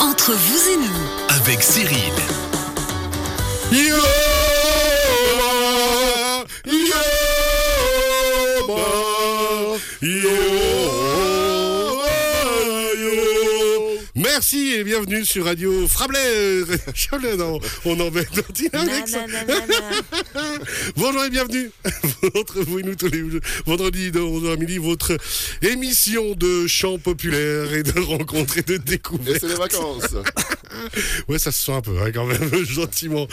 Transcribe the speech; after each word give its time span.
Entre 0.00 0.32
vous 0.32 0.68
et 0.68 0.76
nous, 0.76 1.34
avec 1.40 1.62
Cyril. 1.62 2.12
Yo, 3.72 3.96
yo, 6.66 6.96
yo, 10.02 10.55
Merci 14.36 14.74
et 14.74 14.84
bienvenue 14.84 15.24
sur 15.24 15.46
Radio 15.46 15.88
Frablais. 15.88 16.60
Non, 17.38 17.58
on 17.86 17.98
en 17.98 18.10
met 18.10 18.20
avec 18.74 19.08
ça. 19.08 19.24
Bonjour 20.96 21.24
et 21.24 21.30
bienvenue. 21.30 21.70
Entre 22.34 22.60
vous 22.60 22.80
et 22.80 22.82
nous 22.82 22.94
tous 22.94 23.08
les 23.08 23.22
vendredis 23.64 24.10
de 24.10 24.20
11h 24.20 24.52
à 24.52 24.56
midi, 24.56 24.76
votre 24.76 25.16
émission 25.62 26.34
de 26.34 26.66
chant 26.66 26.98
populaire 26.98 27.72
et 27.72 27.82
de 27.82 27.98
rencontres 27.98 28.58
et 28.58 28.62
de 28.62 28.74
Et 28.74 28.78
découvertes. 28.78 29.38
c'est 29.40 29.48
les 29.48 29.54
vacances. 29.54 30.14
Ouais, 31.28 31.38
ça 31.38 31.52
se 31.52 31.62
sent 31.64 31.72
un 31.72 31.80
peu, 31.80 31.96
hein, 32.00 32.10
quand 32.12 32.26
même, 32.26 32.50
gentiment. 32.64 33.26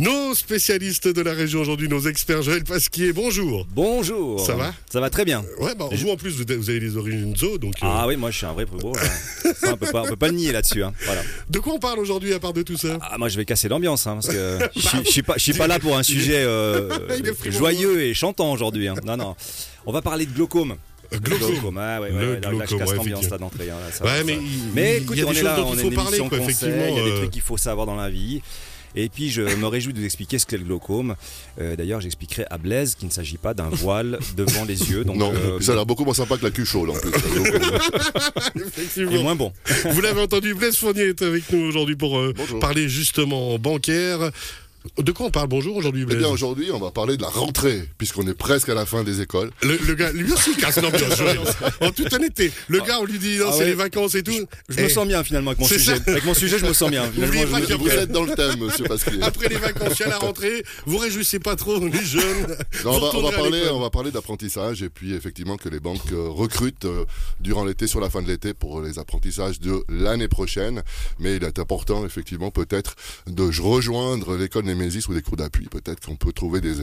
Nos 0.00 0.34
spécialistes 0.34 1.08
de 1.08 1.20
la 1.22 1.32
région 1.32 1.60
aujourd'hui, 1.60 1.88
nos 1.88 2.00
experts, 2.00 2.42
Joël 2.42 2.64
Pasquier, 2.64 3.12
bonjour. 3.12 3.66
Bonjour. 3.70 4.44
Ça 4.44 4.54
va? 4.54 4.72
Ça 4.92 5.00
va 5.00 5.10
très 5.10 5.24
bien. 5.24 5.44
Ouais, 5.58 5.74
bah, 5.74 5.86
vous 5.90 6.10
en 6.10 6.16
plus, 6.16 6.30
vous 6.36 6.42
avez- 6.50 6.80
les 6.80 6.96
origines 6.96 7.36
zoo, 7.36 7.58
donc. 7.58 7.74
euh, 7.82 7.86
Ah 7.86 8.06
oui, 8.06 8.16
moi 8.16 8.30
je 8.30 8.36
suis 8.38 8.46
un 8.46 8.52
vrai 8.52 8.64
prébo. 8.66 8.92
hein. 8.96 9.52
Ça, 9.60 9.72
on 9.72 9.76
peut 9.76 9.86
pas, 9.90 10.02
on 10.02 10.08
peut 10.08 10.16
pas 10.16 10.28
le 10.28 10.34
nier 10.34 10.52
là-dessus. 10.52 10.82
hein. 10.82 10.92
Voilà. 11.04 11.22
De 11.48 11.58
quoi 11.58 11.74
on 11.74 11.78
parle 11.78 11.98
aujourd'hui 11.98 12.32
à 12.32 12.38
part 12.40 12.52
de 12.52 12.62
tout 12.62 12.76
ça? 12.76 12.96
Ah, 13.02 13.18
moi 13.18 13.28
je 13.28 13.36
vais 13.36 13.44
casser 13.44 13.68
l'ambiance 13.68 14.06
hein, 14.06 14.14
parce 14.22 14.28
que 14.28 14.58
je 14.76 14.80
suis- 14.80 14.98
je 15.04 15.10
suis 15.10 15.22
pas, 15.22 15.34
je 15.36 15.42
suis 15.42 15.52
pas 15.54 15.66
là 15.66 15.78
pour 15.78 15.96
un 15.96 16.02
sujet 16.02 16.42
euh, 16.44 16.88
joyeux 17.50 18.02
et 18.02 18.14
chantant 18.14 18.52
aujourd'hui. 18.52 18.88
hein. 18.88 18.94
Non, 19.04 19.16
non. 19.16 19.34
On 19.86 19.92
va 19.92 20.02
parler 20.02 20.26
de 20.26 20.32
glaucome. 20.32 20.76
Euh, 21.12 21.18
glaucome. 21.18 21.78
ah 21.78 22.00
ouais, 22.00 22.10
ouais, 22.10 22.20
Le 22.20 22.28
ouais, 22.34 22.40
là, 22.40 22.40
là, 22.40 22.50
je 22.50 22.56
glaucome, 22.56 22.78
casse 22.78 22.94
l'ambiance 22.96 23.24
effectivement. 23.24 23.30
là 23.30 23.38
d'entrée. 23.38 23.70
hein, 23.70 24.04
Ouais, 24.04 24.24
mais 24.24 24.38
mais 24.74 24.96
écoute, 24.98 25.18
on 25.26 25.32
est 25.32 25.42
là, 25.42 25.64
on 25.64 25.76
est 25.78 25.82
une 25.82 25.94
parler, 25.94 26.08
émission 26.10 26.28
quoi, 26.28 26.38
conseil, 26.38 26.54
effectivement, 26.54 26.86
il 26.88 26.94
y 26.96 27.00
a 27.00 27.04
des 27.04 27.10
euh. 27.10 27.16
trucs 27.18 27.30
qu'il 27.30 27.42
faut 27.42 27.56
savoir 27.56 27.86
dans 27.86 27.96
la 27.96 28.10
vie. 28.10 28.40
Et 28.96 29.08
puis 29.08 29.30
je 29.30 29.42
me 29.42 29.66
réjouis 29.68 29.92
de 29.92 30.00
vous 30.00 30.04
expliquer 30.04 30.40
ce 30.40 30.46
qu'est 30.46 30.58
le 30.58 30.64
glaucome. 30.64 31.14
Euh, 31.60 31.76
D'ailleurs, 31.76 32.00
j'expliquerai 32.00 32.44
à 32.50 32.58
Blaise 32.58 32.96
qu'il 32.96 33.06
ne 33.06 33.12
s'agit 33.12 33.36
pas 33.36 33.54
d'un 33.54 33.68
voile 33.68 34.18
devant 34.36 34.64
les 34.64 34.90
yeux. 34.90 35.04
Donc, 35.04 35.14
non, 35.16 35.32
euh, 35.32 35.60
ça 35.60 35.72
a 35.72 35.74
l'air 35.76 35.86
beaucoup 35.86 36.04
moins 36.04 36.12
sympa 36.14 36.36
que 36.36 36.42
la 36.44 36.50
cul 36.50 36.66
chaude 36.66 36.90
en 36.90 36.94
plus. 36.94 37.10
il 38.56 38.60
est 38.62 38.66
Effectivement. 38.66 39.22
moins 39.22 39.36
bon. 39.36 39.52
Vous 39.90 40.00
l'avez 40.00 40.20
entendu, 40.20 40.54
Blaise 40.54 40.76
Fournier 40.76 41.10
est 41.10 41.22
avec 41.22 41.52
nous 41.52 41.60
aujourd'hui 41.68 41.94
pour 41.94 42.18
euh, 42.18 42.34
parler 42.60 42.88
justement 42.88 43.56
bancaire. 43.60 44.30
De 45.04 45.12
quoi 45.12 45.26
on 45.26 45.30
parle 45.30 45.48
Bonjour 45.48 45.76
aujourd'hui, 45.76 46.06
Eh 46.10 46.14
bien 46.16 46.28
aujourd'hui, 46.28 46.70
on 46.72 46.78
va 46.78 46.90
parler 46.90 47.18
de 47.18 47.22
la 47.22 47.28
rentrée, 47.28 47.82
puisqu'on 47.98 48.26
est 48.26 48.34
presque 48.34 48.70
à 48.70 48.74
la 48.74 48.86
fin 48.86 49.04
des 49.04 49.20
écoles. 49.20 49.50
le, 49.62 49.76
le 49.76 49.94
gars, 49.94 50.10
lui 50.12 50.32
aussi, 50.32 50.52
il 50.52 50.56
casse 50.56 50.76
l'ambiance. 50.80 51.18
En 51.82 51.90
toute 51.90 52.10
honnêteté. 52.12 52.50
Le 52.68 52.80
gars, 52.80 52.98
on 53.00 53.04
lui 53.04 53.18
dit, 53.18 53.36
non, 53.38 53.46
Ah 53.48 53.52
c'est 53.52 53.58
ouais. 53.60 53.64
les 53.66 53.74
vacances 53.74 54.14
et 54.14 54.22
tout. 54.22 54.32
Je 54.70 54.76
me 54.80 54.86
Eh, 54.86 54.88
sons 54.88 55.04
bien 55.04 55.22
finalement 55.22 55.50
avec 55.50 55.60
mon 55.60 55.66
sujet. 55.66 55.96
ça. 55.96 56.02
Avec 56.10 56.24
mon 56.24 56.32
sujet, 56.32 56.58
je 56.58 56.64
me 56.66 56.72
sens 56.72 56.90
bien. 56.90 57.04
Finalement, 57.10 57.26
N'oubliez 57.42 57.66
je 57.68 57.72
me- 57.74 57.78
Vous 57.78 57.88
êtes 57.90 58.10
dans 58.10 58.24
le 58.24 58.34
thème, 58.34 58.58
monsieur 58.58 58.84
Pasquier. 58.84 59.18
Après 59.22 59.48
les 59.48 59.56
vacances, 59.56 59.98
il 59.98 60.00
y 60.00 60.04
a 60.04 60.08
la 60.08 60.18
rentrée. 60.18 60.64
Vous 60.86 60.96
réjouissez 60.98 61.40
pas 61.40 61.56
trop, 61.56 61.78
les 61.86 62.04
jeunes. 62.04 62.56
Non, 62.84 62.92
on, 62.92 62.98
Vous 62.98 63.00
va, 63.00 63.28
on, 63.28 63.30
parler, 63.32 63.62
on 63.72 63.80
va 63.80 63.90
parler 63.90 64.10
d'apprentissage 64.10 64.82
et 64.82 64.88
puis 64.88 65.12
effectivement 65.14 65.56
que 65.58 65.68
les 65.68 65.80
banques 65.80 66.00
euh, 66.12 66.28
recrutent 66.28 66.86
euh, 66.86 67.04
durant 67.40 67.64
l'été, 67.66 67.86
sur 67.86 68.00
la 68.00 68.08
fin 68.08 68.22
de 68.22 68.28
l'été, 68.28 68.54
pour 68.54 68.80
les 68.80 68.98
apprentissages 68.98 69.60
de 69.60 69.84
l'année 69.90 70.28
prochaine. 70.28 70.82
Mais 71.18 71.36
il 71.36 71.44
est 71.44 71.58
important, 71.58 72.04
effectivement, 72.06 72.50
peut-être 72.50 72.96
de 73.26 73.42
rejoindre 73.60 74.36
l'école 74.36 74.64
Némésis 74.74 75.08
ou 75.08 75.14
des 75.14 75.22
cours 75.22 75.36
d'appui. 75.36 75.66
Peut-être 75.66 76.04
qu'on 76.06 76.16
peut 76.16 76.32
trouver 76.32 76.60
des, 76.60 76.74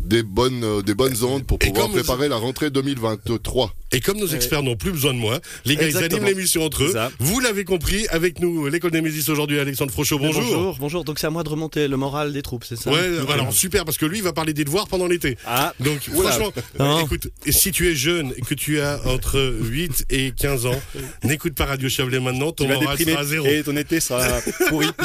des, 0.00 0.22
bonnes, 0.22 0.64
euh, 0.64 0.82
des 0.82 0.94
bonnes 0.94 1.22
ondes 1.24 1.44
pour 1.46 1.58
pouvoir 1.58 1.90
préparer 1.90 2.28
la 2.28 2.36
rentrée 2.36 2.70
2023. 2.70 3.72
Et 3.92 4.00
comme 4.00 4.18
nos 4.18 4.26
experts 4.26 4.62
n'ont 4.62 4.76
plus 4.76 4.90
besoin 4.92 5.12
de 5.14 5.18
moi, 5.18 5.40
les 5.64 5.76
gars, 5.76 5.82
ils 5.82 5.88
Exactement. 5.88 6.22
animent 6.22 6.36
l'émission 6.36 6.64
entre 6.64 6.84
eux. 6.84 6.92
Ça. 6.92 7.10
Vous 7.20 7.38
l'avez 7.40 7.64
compris, 7.64 8.06
avec 8.08 8.40
nous, 8.40 8.66
l'école 8.66 8.90
des 8.90 9.00
Mésis 9.02 9.28
aujourd'hui, 9.28 9.58
Alexandre 9.60 9.92
Frochot, 9.92 10.18
bonjour. 10.18 10.42
Bonjour, 10.42 10.76
bonjour. 10.80 11.04
Donc 11.04 11.18
c'est 11.18 11.26
à 11.26 11.30
moi 11.30 11.42
de 11.44 11.48
remonter 11.48 11.86
le 11.86 11.96
moral 11.96 12.32
des 12.32 12.42
troupes, 12.42 12.64
c'est 12.64 12.76
ça 12.76 12.90
Ouais, 12.90 13.10
alors 13.32 13.52
super, 13.52 13.84
parce 13.84 13.96
que 13.98 14.06
lui, 14.06 14.18
il 14.18 14.24
va 14.24 14.32
parler 14.32 14.52
des 14.52 14.64
devoirs 14.64 14.88
pendant 14.88 15.06
l'été. 15.06 15.36
Ah, 15.46 15.72
Donc, 15.80 16.00
franchement, 16.00 16.52
Non. 16.78 16.98
euh, 16.98 17.02
écoute, 17.02 17.28
si 17.48 17.70
tu 17.70 17.88
es 17.88 17.94
jeune 17.94 18.32
et 18.36 18.40
que 18.40 18.54
tu 18.54 18.80
as 18.80 19.00
entre 19.06 19.38
8 19.60 20.06
et 20.10 20.32
15 20.32 20.66
ans, 20.66 20.80
n'écoute 21.24 21.54
pas 21.54 21.66
Radio 21.66 21.88
Chablais 21.88 22.20
maintenant, 22.20 22.50
ton 22.52 22.64
tu 22.66 22.72
moral 22.72 22.98
sera 22.98 23.20
à 23.20 23.24
zéro. 23.24 23.46
et 23.46 23.62
ton 23.62 23.76
été 23.76 24.00
sera 24.00 24.40
pourri. 24.70 24.88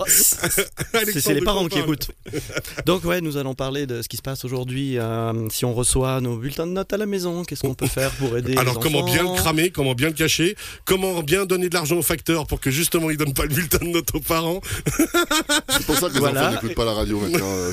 Alexandre, 0.92 1.19
c'est 1.20 1.34
les 1.34 1.40
parents 1.40 1.66
qui 1.68 1.78
écoutent. 1.78 2.10
Donc 2.86 3.04
ouais, 3.04 3.20
nous 3.20 3.36
allons 3.36 3.54
parler 3.54 3.86
de 3.86 4.02
ce 4.02 4.08
qui 4.08 4.16
se 4.16 4.22
passe 4.22 4.44
aujourd'hui. 4.44 4.98
euh, 4.98 5.48
si 5.50 5.64
on 5.64 5.74
reçoit 5.74 6.20
nos 6.20 6.36
bulletins 6.36 6.66
de 6.66 6.72
notes 6.72 6.92
à 6.92 6.96
la 6.96 7.06
maison, 7.06 7.44
qu'est-ce 7.44 7.62
qu'on 7.62 7.74
peut 7.74 7.86
faire 7.86 8.10
pour 8.12 8.36
aider 8.36 8.56
Alors 8.56 8.74
les 8.74 8.80
comment 8.80 9.02
bien 9.02 9.22
le 9.22 9.36
cramer, 9.36 9.70
comment 9.70 9.94
bien 9.94 10.08
le 10.08 10.14
cacher, 10.14 10.56
comment 10.84 11.22
bien 11.22 11.44
donner 11.46 11.68
de 11.68 11.74
l'argent 11.74 11.96
au 11.96 12.02
facteur 12.02 12.46
pour 12.46 12.60
que 12.60 12.70
justement 12.70 13.10
il 13.10 13.16
donne 13.16 13.34
pas 13.34 13.42
le 13.44 13.48
bulletin 13.54 13.78
de 13.84 13.90
note 13.90 14.08
aux 14.14 14.20
parents. 14.20 14.60
C'est 15.70 15.86
pour 15.86 15.96
ça 15.96 16.08
que 16.08 16.14
les 16.14 16.20
Voilà. 16.20 16.42
enfants 16.48 16.52
n'écoutent 16.54 16.74
pas 16.74 16.84
la 16.84 16.94
radio 16.94 17.18
maintenant, 17.20 17.46
euh. 17.50 17.72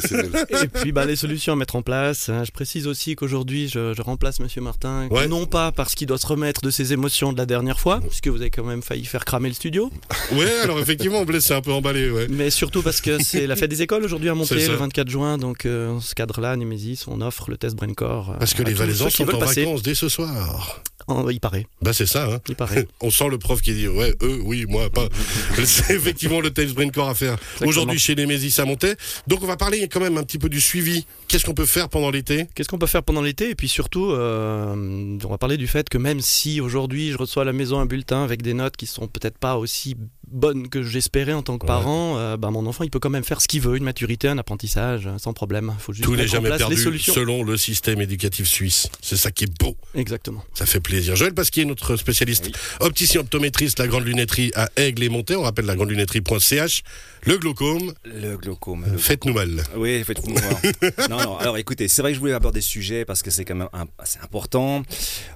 Et 0.64 0.68
puis 0.68 0.92
bah, 0.92 1.06
les 1.06 1.16
solutions 1.16 1.54
à 1.54 1.56
mettre 1.56 1.76
en 1.76 1.82
place. 1.82 2.30
hein. 2.30 2.44
Je 2.46 2.52
précise 2.52 2.88
aussi 2.88 3.16
qu'aujourd'hui 3.16 3.68
je, 3.70 3.94
je 3.94 4.02
remplace 4.02 4.40
Monsieur 4.40 4.62
Martin, 4.62 5.08
Ouais. 5.10 5.28
non 5.28 5.46
pas 5.46 5.72
parce 5.72 5.96
qu'il 5.96 6.08
doit 6.08 6.18
se 6.18 6.28
remettre 6.28 6.62
de 6.62 6.70
ses 6.70 6.94
émotions 6.94 7.34
de 7.34 7.38
la 7.38 7.46
dernière 7.46 7.80
fois, 7.80 8.02
puisque 8.02 8.28
vous 8.28 8.42
avez 8.42 8.50
quand 8.50 8.64
même 8.64 8.82
failli 8.82 9.06
faire 9.06 9.26
cramer 9.26 9.50
le 9.50 9.56
studio, 9.56 9.92
Ouais, 10.34 10.52
alors 10.64 10.80
effectivement, 10.80 11.24
Blaise 11.26 11.44
s'est 11.44 11.54
un 11.54 11.62
peu 11.62 11.72
emballé, 11.72 12.10
ouais. 12.10 12.28
mais 12.30 12.50
surtout 12.50 12.82
parce 12.82 13.02
que 13.02 13.22
c'est 13.42 13.48
la 13.48 13.56
fête 13.56 13.70
des 13.70 13.82
écoles 13.82 14.04
aujourd'hui 14.04 14.30
à 14.30 14.36
ça. 14.66 14.72
le 14.72 14.78
24 14.78 15.10
juin. 15.10 15.38
Donc 15.38 15.66
euh, 15.66 16.00
ce 16.02 16.14
cadre-là, 16.16 16.56
Nemesis, 16.56 17.06
on 17.08 17.22
offre 17.22 17.50
le 17.50 17.58
test 17.58 17.76
Braincore. 17.76 18.32
euh, 18.32 18.38
Parce 18.40 18.54
que 18.54 18.64
les 18.64 18.74
Valaisans 18.74 19.10
sont 19.10 19.24
en 19.34 19.40
passer. 19.40 19.64
vacances 19.66 19.82
dès 19.84 19.96
ce 19.96 20.10
soir. 20.10 20.82
En- 21.08 21.30
il 21.30 21.40
paraît, 21.40 21.66
Bah 21.82 21.94
c'est 21.94 22.06
ça, 22.06 22.30
hein. 22.34 22.40
il 22.50 22.56
paraît. 22.56 22.86
On 23.02 23.10
sent 23.10 23.30
le 23.30 23.38
prof 23.38 23.62
qui 23.62 23.74
dit 23.74 23.88
ouais, 23.88 24.14
eux, 24.22 24.42
oui, 24.44 24.66
moi 24.68 24.90
pas. 24.90 25.08
C'est 25.66 25.96
effectivement 25.96 26.42
le 26.42 26.52
test 26.52 26.74
Braincore 26.76 27.10
à 27.10 27.16
faire 27.16 27.38
aujourd'hui 27.66 27.98
chez 28.00 28.14
les 28.16 28.26
Mésis 28.26 28.60
à 28.60 28.66
Montaix. 28.66 28.96
Donc 29.28 29.42
on 29.44 29.48
va 29.48 29.56
parler 29.58 29.88
quand 29.88 30.00
même 30.02 30.18
un 30.18 30.24
petit 30.24 30.38
peu 30.38 30.50
du 30.50 30.60
suivi. 30.62 31.06
Qu'est-ce 31.28 31.46
qu'on 31.46 31.54
peut 31.54 31.66
faire 31.66 31.90
pendant 31.90 32.10
l'été? 32.12 32.48
Qu'est-ce 32.56 32.68
qu'on 32.70 32.78
peut 32.78 32.88
faire 32.88 33.04
pendant 33.04 33.22
l'été? 33.22 33.50
Et 33.52 33.56
puis 33.56 33.68
surtout, 33.68 34.12
euh, 34.12 35.18
on 35.24 35.28
va 35.30 35.38
parler 35.38 35.58
du 35.58 35.68
fait 35.68 35.88
que 35.90 35.98
même 35.98 36.20
si 36.22 36.60
aujourd'hui 36.62 37.12
je 37.12 37.18
reçois 37.18 37.44
à 37.44 37.46
la 37.46 37.54
maison 37.54 37.80
un 37.80 37.86
bulletin 37.86 38.24
avec 38.24 38.42
des 38.42 38.54
notes 38.54 38.76
qui 38.78 38.86
sont 38.88 39.08
peut-être 39.08 39.38
pas 39.38 39.58
aussi 39.58 39.96
bonnes 40.30 40.68
que 40.68 40.84
j'espérais 40.84 41.32
en 41.32 41.42
tant 41.42 41.58
que 41.58 41.64
Ouais. 41.64 41.68
parent, 41.68 42.18
euh, 42.18 42.36
bah, 42.36 42.52
mon 42.52 42.66
enfant 42.66 42.84
il 42.84 42.90
peut 42.90 43.00
quand 43.00 43.10
même 43.10 43.24
faire 43.24 43.40
ce 43.42 43.48
qu'il 43.48 43.62
veut, 43.62 43.78
une 43.78 43.84
maturité, 43.86 44.28
un 44.28 44.38
apprentissage, 44.38 45.08
euh, 45.08 45.18
sans 45.18 45.32
problème. 45.32 45.74
Faut 45.80 45.94
juste 45.94 46.04
Tout 46.04 46.18
n'est 46.18 46.28
jamais 46.28 46.50
les 46.52 46.58
perdu 46.58 46.76
solutions. 46.76 47.14
selon 47.14 47.44
le 47.44 47.56
système 47.56 48.02
éducatif 48.02 48.46
suisse. 48.46 48.90
C'est 49.02 49.16
ça 49.16 49.32
qui 49.32 49.46
est 49.46 49.58
beau. 49.60 49.78
Exactement. 49.96 50.44
Ça 50.54 50.66
fait 50.66 50.82
plaisir. 50.82 50.97
Joël 51.02 51.34
Pasquier, 51.34 51.66
notre 51.66 51.96
spécialiste 51.96 52.50
opticien 52.80 53.22
optométriste, 53.22 53.80
la 53.80 53.88
grande 53.88 54.06
lunetterie 54.06 54.52
à 54.56 54.70
Aigle 54.76 55.04
et 55.04 55.10
Montaix. 55.10 55.36
On 55.36 55.42
rappelle 55.44 55.66
la 55.66 55.76
grande 55.76 55.90
lunetterie.ch. 55.90 56.84
Le 57.26 57.38
glaucome, 57.38 57.94
Le 58.06 58.38
glaucome. 58.38 58.86
le- 58.90 58.98
faites-nous 58.98 59.34
mal. 59.34 59.64
Oui, 59.76 60.04
faites-vous 60.04 60.34
voir. 60.34 60.62
non, 61.10 61.18
non, 61.24 61.38
alors 61.38 61.58
écoutez, 61.58 61.88
c'est 61.88 62.02
vrai 62.02 62.12
que 62.12 62.16
je 62.16 62.20
voulais 62.20 62.34
aborder 62.34 62.62
ce 62.62 62.70
sujet 62.70 63.04
parce 63.06 63.22
que 63.22 63.32
c'est 63.32 63.44
quand 63.44 63.56
même 63.56 63.68
assez 63.98 64.20
important. 64.24 64.84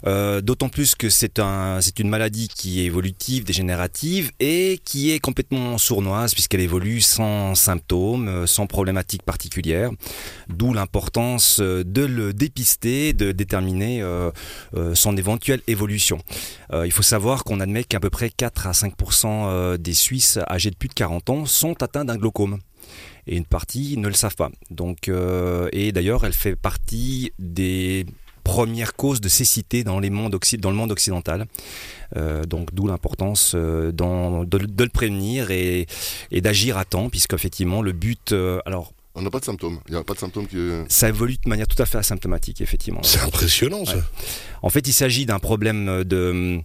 Euh, 0.07 0.39
D'autant 0.41 0.69
plus 0.69 0.95
que 0.95 1.09
c'est 1.09 1.39
un, 1.39 1.79
une 1.99 2.09
maladie 2.09 2.47
qui 2.47 2.81
est 2.81 2.85
évolutive, 2.85 3.43
dégénérative 3.43 4.31
et 4.39 4.79
qui 4.85 5.11
est 5.11 5.19
complètement 5.19 5.78
sournoise 5.78 6.33
puisqu'elle 6.33 6.61
évolue 6.61 7.01
sans 7.01 7.55
symptômes, 7.55 8.28
euh, 8.28 8.47
sans 8.47 8.67
problématiques 8.67 9.23
particulières. 9.23 9.91
D'où 10.49 10.73
l'importance 10.73 11.59
euh, 11.59 11.83
de 11.85 12.03
le 12.03 12.33
dépister, 12.33 13.13
de 13.13 13.31
déterminer 13.31 14.01
euh, 14.01 14.31
euh, 14.75 14.95
son 14.95 15.13
évolution. 15.67 16.19
Euh, 16.73 16.85
il 16.85 16.91
faut 16.91 17.03
savoir 17.03 17.44
qu'on 17.44 17.59
admet 17.59 17.84
qu'à 17.84 18.00
peu 18.00 18.09
près 18.09 18.29
4 18.29 18.67
à 18.67 18.72
5% 18.72 19.25
euh, 19.25 19.78
des 19.78 19.94
Suisses 19.94 20.39
âgés 20.50 20.72
de 20.72 20.75
plus 20.75 20.89
de 20.89 20.94
40 20.94 21.29
ans 21.29 21.45
sont 21.45 21.81
atteints 21.84 22.06
d'un 22.06 22.17
glaucome 22.17 22.59
et 23.28 23.38
une 23.38 23.45
partie 23.45 23.97
ne 23.97 24.07
le 24.07 24.13
savent 24.13 24.35
pas. 24.35 24.51
Donc, 24.69 25.07
euh, 25.07 25.69
et 25.72 25.91
d'ailleurs, 25.91 26.25
elle 26.25 26.34
fait 26.34 26.56
partie 26.56 27.31
des 27.40 28.06
premières 28.44 28.95
causes 28.95 29.22
de 29.22 29.29
cécité 29.29 29.84
dans, 29.84 30.00
le 30.00 30.09
monde 30.09 30.34
occidental. 30.34 31.45
Donc, 32.47 32.73
d'où 32.73 32.88
l'importance 32.88 33.53
de, 33.53 33.93
le 33.93 34.90
prévenir 34.90 35.52
et, 35.52 35.85
d'agir 36.31 36.79
à 36.79 36.84
temps, 36.84 37.09
puisqu'effectivement, 37.09 37.84
le 37.84 37.91
but, 37.91 38.34
alors, 38.66 38.93
On 39.16 39.22
n'a 39.22 39.29
pas 39.29 39.40
de 39.40 39.46
symptômes. 39.46 39.79
Il 39.87 39.93
n'y 39.93 39.99
a 39.99 40.03
pas 40.03 40.13
de 40.13 40.19
symptômes 40.19 40.47
qui. 40.47 40.58
ça 40.87 41.09
évolue 41.09 41.35
de 41.43 41.49
manière 41.49 41.67
tout 41.67 41.81
à 41.81 41.85
fait 41.85 41.97
asymptomatique, 41.97 42.61
effectivement. 42.61 43.03
C'est 43.03 43.19
impressionnant 43.19 43.84
ça. 43.85 43.97
Ouais. 43.97 44.03
En 44.61 44.69
fait, 44.69 44.87
il 44.87 44.93
s'agit 44.93 45.25
d'un 45.25 45.40
problème 45.40 46.03
de, 46.05 46.59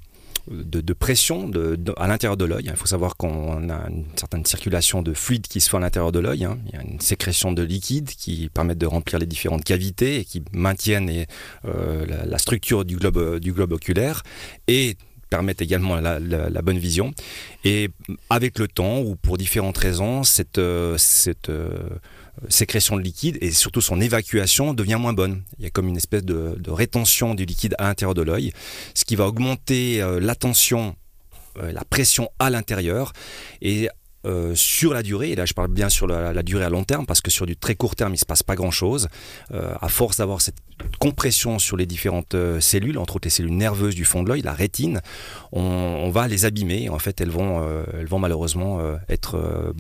de, 0.49 0.81
de 0.81 0.93
pression 0.93 1.49
de, 1.49 1.75
de- 1.75 1.93
à 1.97 2.07
l'intérieur 2.07 2.37
de 2.37 2.45
l'œil. 2.45 2.67
Il 2.71 2.77
faut 2.77 2.87
savoir 2.87 3.17
qu'on 3.17 3.69
a 3.69 3.89
une 3.91 4.05
certaine 4.15 4.45
circulation 4.47 5.03
de 5.03 5.13
fluide 5.13 5.49
qui 5.49 5.61
se 5.61 5.69
fait 5.69 5.77
à 5.77 5.81
l'intérieur 5.81 6.13
de 6.13 6.21
l'œil. 6.21 6.45
hein. 6.45 6.57
Il 6.69 6.75
y 6.75 6.79
a 6.79 6.83
une 6.83 7.01
sécrétion 7.01 7.51
de 7.51 7.63
liquide 7.63 8.11
qui 8.11 8.49
permettent 8.55 8.79
de 8.79 8.87
remplir 8.87 9.19
les 9.19 9.27
différentes 9.27 9.65
cavités 9.65 10.21
et 10.21 10.25
qui 10.25 10.43
maintiennent 10.53 11.27
euh, 11.65 12.07
la, 12.07 12.27
la 12.27 12.39
structure 12.39 12.85
du 12.85 12.97
globe, 12.97 13.41
du 13.41 13.53
globe 13.53 13.73
oculaire. 13.73 14.23
Et 14.69 14.97
permettent 15.29 15.61
également 15.61 15.97
la, 15.97 16.21
bonne 16.63 16.79
vision. 16.79 17.13
Et 17.65 17.89
avec 18.31 18.61
le 18.61 18.69
temps, 18.69 19.01
ou 19.01 19.17
pour 19.17 19.37
différentes 19.39 19.77
raisons, 19.77 20.23
cette, 20.23 20.61
cette 20.99 21.51
sécrétion 22.49 22.97
de 22.97 23.03
liquide 23.03 23.39
et 23.41 23.51
surtout 23.51 23.81
son 23.81 24.01
évacuation 24.01 24.75
devient 24.75 24.99
moins 24.99 25.13
bonne. 25.13 25.43
Il 25.59 25.65
y 25.65 25.67
a 25.67 25.71
comme 25.71 25.89
une 25.89 25.97
espèce 25.97 26.25
de, 26.25 26.57
rétention 26.69 27.35
du 27.35 27.45
liquide 27.45 27.75
à 27.79 27.85
l'intérieur 27.85 28.15
de 28.15 28.23
l'œil, 28.23 28.53
ce 28.95 29.05
qui 29.05 29.17
va 29.17 29.27
augmenter 29.27 30.05
la 30.21 30.35
tension, 30.35 30.97
la 31.57 31.85
pression 31.85 32.31
à 32.39 32.51
l'intérieur 32.51 33.13
et 33.63 33.89
euh, 34.27 34.55
sur 34.55 34.93
la 34.93 35.03
durée, 35.03 35.31
et 35.31 35.37
là 35.37 35.47
je 35.47 35.55
parle 35.55 35.69
bien 35.69 35.89
sur 35.89 36.07
la, 36.07 36.43
durée 36.43 36.65
à 36.65 36.69
long 36.69 36.85
terme, 36.85 37.07
parce 37.07 37.21
que 37.21 37.31
sur 37.31 37.47
du 37.47 37.57
très 37.57 37.75
court 37.75 37.95
terme, 37.95 38.11
il 38.11 38.17
ne 38.17 38.19
se 38.19 38.25
passe 38.25 38.43
pas 38.43 38.57
grand-chose. 38.57 39.09
Euh, 39.55 39.75
à 39.81 39.89
force 39.89 40.17
d'avoir 40.17 40.41
cette 40.41 40.57
compression 40.99 41.59
sur 41.59 41.77
les 41.77 41.87
différentes 41.87 42.35
euh, 42.35 42.61
cellules, 42.61 42.99
entre 42.99 43.17
autres 43.17 43.27
les 43.27 43.31
cellules 43.31 43.57
nerveuses 43.57 43.95
du 43.95 44.05
fond 44.05 44.23
de 44.23 44.29
l'œil, 44.29 44.43
la 44.43 44.53
rétine, 44.53 45.01
on, 45.53 46.11
va 46.11 46.29
les 46.29 46.45
abîmer. 46.45 46.89
En 46.89 46.99
fait, 46.99 47.21
elles 47.21 47.31
vont, 47.31 47.63
elles 47.99 48.07
vont 48.07 48.19
malheureusement 48.19 48.81
être... 49.09 49.75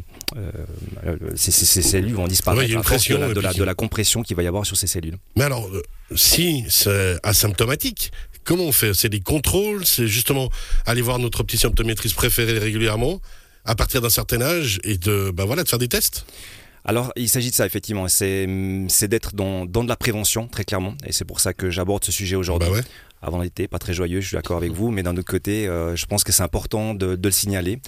Ces, 1.34 1.50
cellules 1.82 2.14
vont 2.14 2.26
disparaître 2.26 2.76
à 2.76 2.82
force 2.82 3.08
de 3.08 3.40
la, 3.40 3.52
de 3.52 3.64
la 3.64 3.74
compression 3.74 4.22
qu'il 4.22 4.36
va 4.36 4.42
y 4.42 4.46
avoir 4.46 4.66
sur 4.66 4.76
ces 4.76 4.86
cellules. 4.86 5.16
Mais 5.36 5.44
alors, 5.44 5.68
si 6.14 6.64
c'est 6.68 7.18
asymptomatique, 7.22 8.12
comment 8.44 8.64
on 8.64 8.72
fait? 8.72 8.94
C'est 8.94 9.08
des 9.08 9.20
contrôles? 9.20 9.84
C'est 9.84 10.06
justement 10.06 10.48
aller 10.86 11.02
voir 11.02 11.18
notre 11.18 11.40
opticien 11.40 11.68
optométriste 11.68 12.16
préféré 12.16 12.58
régulièrement? 12.58 13.20
À 13.66 13.74
partir 13.74 14.00
d'un 14.00 14.10
certain 14.10 14.40
âge 14.40 14.78
et 14.84 14.96
de, 14.96 15.30
bah 15.30 15.44
voilà, 15.44 15.62
de 15.62 15.68
faire 15.68 15.78
des 15.78 15.88
tests 15.88 16.24
alors, 16.88 17.12
il 17.16 17.28
s'agit 17.28 17.50
de 17.50 17.54
ça, 17.56 17.66
effectivement. 17.66 18.06
C'est 18.06 18.46
d'être 19.08 19.34
dans, 19.34 19.66
dans, 19.66 19.82
de 19.82 19.88
la 19.88 19.96
prévention, 19.96 20.46
très 20.46 20.62
clairement. 20.62 20.94
Et 21.04 21.10
c'est 21.10 21.24
pour 21.24 21.40
ça 21.40 21.52
que 21.52 21.68
j'aborde 21.68 22.04
ce 22.04 22.12
sujet 22.12 22.36
aujourd'hui. 22.36 22.70
Bah 22.70 22.80
Avant 23.22 23.40
l'été, 23.40 23.66
pas 23.66 23.80
très 23.80 23.92
joyeux, 23.92 24.20
je 24.20 24.28
suis 24.28 24.36
d'accord 24.36 24.56
avec 24.56 24.70
vous. 24.70 24.92
Mais 24.92 25.02
d'un 25.02 25.16
autre 25.16 25.28
côté, 25.28 25.66
euh, 25.66 25.96
je 25.96 26.06
pense 26.06 26.22
que 26.22 26.30
c'est 26.30 26.44
important 26.44 26.94
de, 26.94 27.16
de, 27.16 27.28
le 27.28 27.32
signaler 27.32 27.80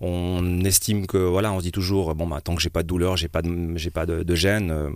on 0.00 0.64
estime 0.64 1.06
que 1.06 1.16
voilà, 1.16 1.52
on 1.52 1.58
se 1.58 1.64
dit 1.64 1.72
toujours 1.72 2.14
bon 2.14 2.26
bah, 2.26 2.40
tant 2.42 2.54
que 2.54 2.62
j'ai 2.62 2.70
pas 2.70 2.82
de 2.82 2.88
douleur, 2.88 3.16
j'ai 3.16 3.28
pas 3.28 3.42
de 3.42 3.76
j'ai 3.76 3.90
pas 3.90 4.06
de, 4.06 4.34
gêne, 4.34 4.70
euh, 4.70 4.90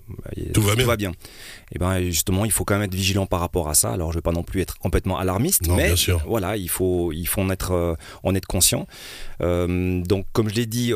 tout, 0.53 0.63
va, 0.63 0.97
bien. 0.97 1.13
Et 1.73 1.79
ben 1.79 2.01
justement, 2.03 2.45
il 2.45 2.53
faut 2.53 2.65
quand 2.65 2.75
même 2.75 2.83
être 2.83 2.95
vigilant 2.95 3.27
par 3.27 3.41
rapport 3.41 3.69
à 3.69 3.75
ça. 3.75 3.93
Alors 3.93 4.13
je 4.13 4.19
vais 4.19 4.23
pas 4.23 4.33
non 4.33 4.43
plus 4.43 4.61
être 4.61 4.79
complètement 4.79 5.19
alarmiste, 5.19 5.69
mais 5.69 5.95
voilà, 6.27 6.57
il 6.57 6.69
faut 6.69 7.13
il 7.13 7.27
faut 7.27 7.41
en 7.41 7.51
être 7.51 7.73
euh, 7.73 7.95
en 8.23 8.35
être 8.35 8.47
conscient. 8.47 8.87
Euh, 9.41 10.03
donc 10.03 10.27
comme 10.33 10.49
je 10.49 10.55
l'ai 10.55 10.67
dit, 10.67 10.93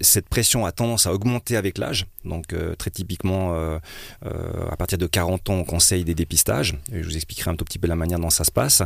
cette 0.00 0.28
pression 0.28 0.66
a 0.66 0.72
tendance 0.72 1.06
à 1.06 1.12
augmenter 1.12 1.56
avec 1.56 1.78
l'âge. 1.78 2.06
Donc 2.24 2.54
très 2.78 2.90
typiquement 2.90 3.54
à 4.24 4.76
partir 4.76 4.98
de 4.98 5.06
40 5.06 5.50
ans, 5.50 5.54
on 5.54 5.64
conseille 5.64 6.04
des 6.04 6.14
dépistages. 6.14 6.76
je 6.92 7.02
vous 7.02 7.16
expliquerai 7.16 7.50
un 7.50 7.56
tout 7.56 7.64
petit 7.64 7.78
peu 7.78 7.86
la 7.86 7.96
manière 7.96 8.18
dont 8.18 8.30
ça 8.30 8.44
se 8.44 8.50
passe. 8.50 8.82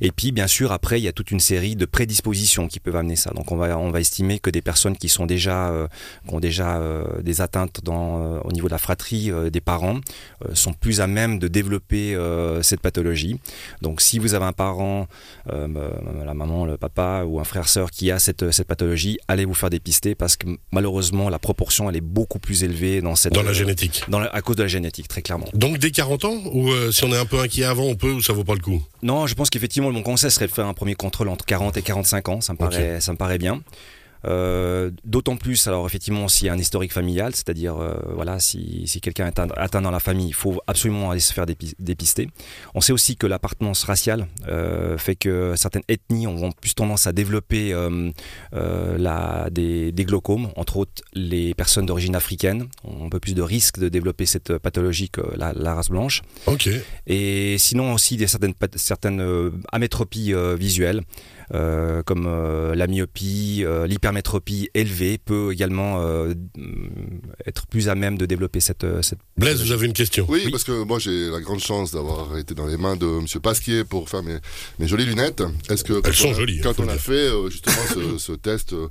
Et 0.00 0.10
puis 0.10 0.32
bien 0.32 0.46
sûr 0.46 0.72
après, 0.72 1.00
il 1.00 1.04
y 1.04 1.08
a 1.08 1.12
toute 1.12 1.30
une 1.30 1.40
série 1.40 1.76
de 1.76 1.84
prédispositions 1.84 2.68
qui 2.68 2.80
peuvent 2.80 2.96
amener 2.96 3.16
ça. 3.16 3.30
Donc 3.30 3.52
on 3.52 3.56
va 3.56 3.73
on 3.78 3.90
va 3.90 4.00
estimer 4.00 4.38
que 4.38 4.50
des 4.50 4.62
personnes 4.62 4.96
qui 4.96 5.08
sont 5.08 5.26
déjà 5.26 5.68
euh, 5.68 5.86
ont 6.28 6.40
déjà 6.40 6.76
euh, 6.76 7.04
des 7.22 7.40
atteintes 7.40 7.80
dans, 7.82 8.18
euh, 8.18 8.38
au 8.44 8.52
niveau 8.52 8.68
de 8.68 8.72
la 8.72 8.78
fratrie 8.78 9.30
des 9.50 9.60
parents 9.60 10.00
sont 10.52 10.72
plus 10.72 11.00
à 11.00 11.06
même 11.06 11.38
de 11.38 11.48
développer 11.48 12.16
cette 12.62 12.80
pathologie. 12.80 13.38
Donc 13.82 14.00
si 14.00 14.18
vous 14.18 14.34
avez 14.34 14.44
un 14.44 14.52
parent, 14.52 15.06
la 15.46 16.34
maman, 16.34 16.66
le 16.66 16.76
papa 16.76 17.24
ou 17.26 17.40
un 17.40 17.44
frère 17.44 17.68
sœur 17.68 17.90
qui 17.90 18.10
a 18.10 18.18
cette, 18.18 18.50
cette 18.50 18.66
pathologie, 18.66 19.18
allez 19.28 19.44
vous 19.44 19.54
faire 19.54 19.70
dépister 19.70 20.14
parce 20.14 20.36
que 20.36 20.46
malheureusement 20.72 21.28
la 21.28 21.38
proportion 21.38 21.88
elle 21.88 21.96
est 21.96 22.00
beaucoup 22.00 22.38
plus 22.38 22.64
élevée 22.64 23.00
dans 23.00 23.14
cette 23.14 23.32
dans 23.32 23.42
la 23.42 23.52
génétique. 23.52 24.04
Dans 24.08 24.20
à 24.20 24.42
cause 24.42 24.56
de 24.56 24.62
la 24.62 24.68
génétique 24.68 25.08
très 25.08 25.22
clairement. 25.22 25.48
Donc 25.54 25.78
dès 25.78 25.90
40 25.90 26.24
ans 26.24 26.42
ou 26.52 26.70
si 26.92 27.04
on 27.04 27.12
est 27.12 27.18
un 27.18 27.26
peu 27.26 27.40
inquiet 27.40 27.64
avant 27.64 27.84
on 27.84 27.96
peut 27.96 28.12
ou 28.12 28.22
ça 28.22 28.32
vaut 28.32 28.44
pas 28.44 28.54
le 28.54 28.60
coup? 28.60 28.82
Non, 29.04 29.26
je 29.26 29.34
pense 29.34 29.50
qu'effectivement 29.50 29.92
mon 29.92 30.02
conseil 30.02 30.30
serait 30.30 30.46
de 30.46 30.50
faire 30.50 30.66
un 30.66 30.72
premier 30.72 30.94
contrôle 30.94 31.28
entre 31.28 31.44
40 31.44 31.76
et 31.76 31.82
45 31.82 32.28
ans, 32.30 32.40
ça 32.40 32.54
me 32.54 32.58
paraît 32.58 33.00
ça 33.00 33.12
me 33.12 33.18
paraît 33.18 33.36
bien. 33.38 33.62
Euh, 34.26 34.90
d'autant 35.04 35.36
plus, 35.36 35.66
alors 35.66 35.86
effectivement, 35.86 36.28
s'il 36.28 36.46
y 36.46 36.50
a 36.50 36.52
un 36.52 36.58
historique 36.58 36.92
familial, 36.92 37.34
c'est-à-dire, 37.34 37.76
euh, 37.76 37.94
voilà, 38.14 38.38
si, 38.38 38.84
si 38.86 39.00
quelqu'un 39.00 39.26
est 39.26 39.38
atteint, 39.38 39.82
dans 39.82 39.90
la 39.90 40.00
famille, 40.00 40.28
il 40.28 40.34
faut 40.34 40.60
absolument 40.66 41.10
aller 41.10 41.20
se 41.20 41.32
faire 41.32 41.46
dépister. 41.46 42.28
On 42.74 42.80
sait 42.80 42.92
aussi 42.92 43.16
que 43.16 43.26
l'appartenance 43.26 43.84
raciale 43.84 44.28
euh, 44.48 44.96
fait 44.96 45.16
que 45.16 45.54
certaines 45.56 45.82
ethnies 45.88 46.26
ont 46.26 46.52
plus 46.52 46.74
tendance 46.74 47.06
à 47.06 47.12
développer 47.12 47.74
la, 48.52 49.48
des, 49.50 49.92
des, 49.92 50.04
glaucomes, 50.04 50.50
entre 50.56 50.76
autres 50.78 51.02
les 51.12 51.54
personnes 51.54 51.86
d'origine 51.86 52.14
africaine 52.14 52.66
ont 52.84 53.06
un 53.06 53.08
peu 53.08 53.20
plus 53.20 53.34
de 53.34 53.42
risque 53.42 53.78
de 53.78 53.88
développer 53.88 54.26
cette 54.26 54.58
pathologie 54.58 55.10
que 55.10 55.22
la, 55.36 55.52
la 55.52 55.74
race 55.74 55.90
blanche. 55.90 56.22
Ok. 56.46 56.68
Et 57.06 57.56
sinon 57.58 57.92
aussi 57.92 58.16
des 58.16 58.26
certaines, 58.26 58.54
certaines 58.76 59.52
amétropies 59.72 60.32
visuelles. 60.56 61.02
Euh, 61.52 62.02
comme 62.02 62.26
euh, 62.26 62.74
la 62.74 62.86
myopie, 62.86 63.62
euh, 63.64 63.86
l'hypermétropie 63.86 64.70
élevée 64.74 65.18
peut 65.18 65.52
également 65.52 65.74
être 67.46 67.66
plus 67.66 67.88
à 67.88 67.94
même 67.94 68.16
de 68.16 68.26
développer 68.26 68.60
cette. 68.60 68.86
cette 69.02 69.18
Blaise, 69.36 69.62
vous 69.62 69.72
avez 69.72 69.86
une 69.86 69.92
question 69.92 70.26
oui, 70.28 70.48
parce 70.50 70.64
que 70.64 70.84
moi 70.84 70.98
j'ai 70.98 71.30
la 71.30 71.40
grande 71.40 71.60
chance 71.60 71.92
d'avoir 71.92 72.36
été 72.38 72.54
dans 72.54 72.66
les 72.66 72.76
mains 72.76 72.96
de 72.96 73.06
M. 73.06 73.26
Pasquier 73.42 73.84
pour 73.84 74.08
faire 74.08 74.22
mes, 74.22 74.36
mes 74.78 74.86
jolies 74.86 75.06
lunettes. 75.06 75.42
Est-ce 75.68 75.84
que 75.84 76.00
elles 76.04 76.14
sont 76.14 76.32
jolies 76.34 76.60
Quand 76.60 76.78
on 76.80 76.88
a 76.88 76.96
fait 76.98 77.28
justement 77.50 77.76
ce, 77.94 78.18
ce 78.18 78.32
test 78.32 78.72
euh, 78.72 78.88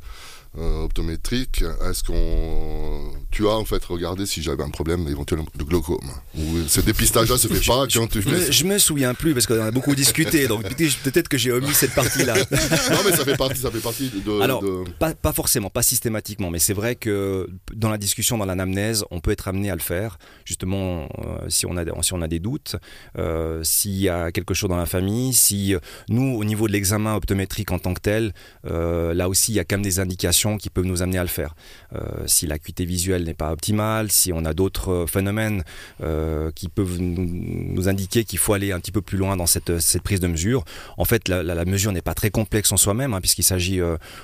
optométrique, 0.55 1.63
est-ce 1.89 2.03
qu'on, 2.03 3.11
tu 3.31 3.47
as 3.47 3.53
en 3.53 3.65
fait 3.65 3.83
regardé 3.85 4.25
si 4.25 4.43
j'avais 4.43 4.63
un 4.63 4.69
problème 4.69 5.07
éventuellement 5.07 5.47
de 5.55 5.63
glaucome 5.63 6.11
Ou 6.37 6.59
ce 6.67 6.81
dépistage-là 6.81 7.37
se 7.37 7.47
fait 7.47 7.65
pas 7.65 7.87
quand 7.91 8.07
tu 8.07 8.21
fais. 8.21 8.51
Je 8.51 8.63
me 8.65 8.77
souviens 8.77 9.13
plus 9.13 9.33
parce 9.33 9.47
qu'on 9.47 9.61
a 9.61 9.71
beaucoup 9.71 9.95
discuté, 9.95 10.47
donc 10.47 10.63
peut-être 11.03 11.27
que 11.27 11.37
j'ai 11.37 11.51
omis 11.51 11.73
cette 11.73 11.95
partie-là. 11.95 12.35
non, 12.51 12.97
mais 13.05 13.15
ça 13.15 13.25
fait 13.25 13.37
partie, 13.37 13.59
ça 13.59 13.71
fait 13.71 13.79
partie 13.79 14.09
de. 14.09 14.41
Alors, 14.41 14.63
Pas, 14.99 15.13
pas, 15.15 15.33
forcément, 15.33 15.69
pas 15.69 15.81
systématiquement, 15.81 16.51
mais 16.51 16.59
c'est 16.59 16.73
vrai 16.73 16.95
que 16.95 17.49
dans 17.73 17.89
la 17.89 17.97
discussion, 17.97 18.37
dans 18.37 18.45
l'anamnèse, 18.45 19.03
on 19.09 19.19
peut 19.19 19.31
être 19.31 19.47
amené 19.47 19.71
à 19.71 19.75
le 19.75 19.81
faire. 19.81 20.17
Justement, 20.45 21.09
euh, 21.19 21.49
si 21.49 21.65
on 21.65 21.77
a 21.77 21.83
si 22.03 22.13
on 22.13 22.21
a 22.21 22.27
des 22.27 22.39
doutes, 22.39 22.75
euh, 23.17 23.63
s'il 23.63 23.97
y 23.99 24.09
a 24.09 24.31
quelque 24.31 24.53
chose 24.53 24.69
dans 24.69 24.77
la 24.77 24.85
famille, 24.85 25.33
si 25.33 25.75
nous, 26.09 26.35
au 26.37 26.43
niveau 26.43 26.67
de 26.67 26.73
l'examen 26.73 27.15
optométrique 27.15 27.71
en 27.71 27.79
tant 27.79 27.93
que 27.93 28.01
tel, 28.01 28.33
là 28.63 29.29
aussi, 29.29 29.53
il 29.53 29.55
y 29.55 29.59
a 29.59 29.63
quand 29.63 29.77
même 29.77 29.83
des 29.83 29.99
indications 29.99 30.42
qui 30.57 30.69
peuvent 30.69 30.85
nous 30.85 31.01
amener 31.01 31.17
à 31.17 31.23
le 31.23 31.29
faire. 31.29 31.55
Euh, 31.95 31.99
si 32.25 32.47
l'acuité 32.47 32.85
visuelle 32.85 33.23
n'est 33.23 33.33
pas 33.33 33.51
optimale, 33.51 34.11
si 34.11 34.31
on 34.33 34.45
a 34.45 34.53
d'autres 34.53 34.91
euh, 34.91 35.07
phénomènes 35.07 35.63
euh, 36.01 36.51
qui 36.51 36.69
peuvent 36.69 36.97
nous, 36.99 37.87
indiquer 37.87 38.23
qu'il 38.23 38.39
faut 38.39 38.53
aller 38.53 38.71
un 38.71 38.79
petit 38.79 38.91
peu 38.91 39.01
plus 39.01 39.17
loin 39.17 39.35
dans 39.35 39.45
cette, 39.45 39.71
prise 40.03 40.19
de 40.19 40.27
mesure. 40.27 40.63
En 40.97 41.05
fait, 41.05 41.27
la, 41.27 41.65
mesure 41.65 41.91
n'est 41.91 42.01
pas 42.01 42.13
très 42.13 42.29
complexe 42.29 42.71
en 42.71 42.77
soi-même, 42.77 43.13
hein, 43.13 43.19
puisqu'il 43.19 43.43
s'agit, 43.43 43.81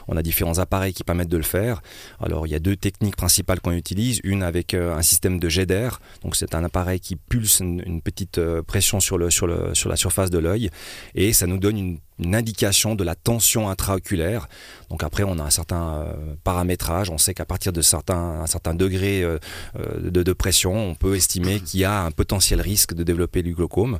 on 0.08 0.16
a 0.16 0.22
différents 0.22 0.60
appareils 0.60 0.94
qui 0.94 1.04
permettent 1.04 1.30
de 1.30 1.38
le 1.38 1.44
faire. 1.44 1.82
Alors, 2.22 2.48
il 2.48 2.52
y 2.52 2.56
a 2.56 2.60
deux 2.60 2.76
techniques 2.76 3.16
principales 3.16 3.60
qu'on 3.60 3.72
utilise. 3.72 4.22
Une 4.24 4.44
avec 4.44 4.74
un 4.74 5.02
système 5.02 5.40
de 5.40 5.50
jet 5.50 5.66
d'air, 5.66 6.00
donc 6.24 6.36
c'est 6.36 6.56
un 6.56 6.64
appareil 6.64 7.00
qui 7.00 7.16
pulse 7.16 7.60
une, 7.60 8.02
petite 8.02 8.40
pression 8.62 9.00
sur, 9.00 9.32
sur 9.32 9.48
la 9.48 9.96
surface 9.96 10.30
de 10.30 10.38
l'œil, 10.38 10.70
et 11.16 11.34
ça 11.34 11.48
nous 11.48 11.58
donne 11.58 11.78
une 11.78 12.00
une 12.20 12.36
indication 12.36 12.96
de 12.96 13.04
la 13.04 13.16
tension 13.16 13.70
intraoculaire. 13.70 14.48
Donc 14.90 15.04
après, 15.04 15.24
on 15.24 15.38
a 15.40 15.44
un 15.44 15.50
certain 15.50 16.00
euh, 16.00 16.14
paramétrage. 16.44 17.10
On 17.10 17.18
sait 17.18 17.34
qu'à 17.34 17.46
partir 17.46 17.72
de 17.72 17.82
certains, 17.82 18.42
un 18.42 18.48
certain 18.48 18.74
degré 18.74 19.24
euh, 19.24 19.38
euh, 19.78 20.10
de, 20.10 20.24
de, 20.24 20.34
pression, 20.34 20.76
on 20.76 20.96
peut 20.96 21.16
estimer 21.16 21.60
qu'il 21.66 21.80
y 21.80 21.86
a 21.86 22.02
un 22.02 22.12
potentiel 22.12 22.60
risque 22.62 22.94
de 22.94 23.04
développer 23.04 23.44
du 23.44 23.54
glaucome. 23.54 24.00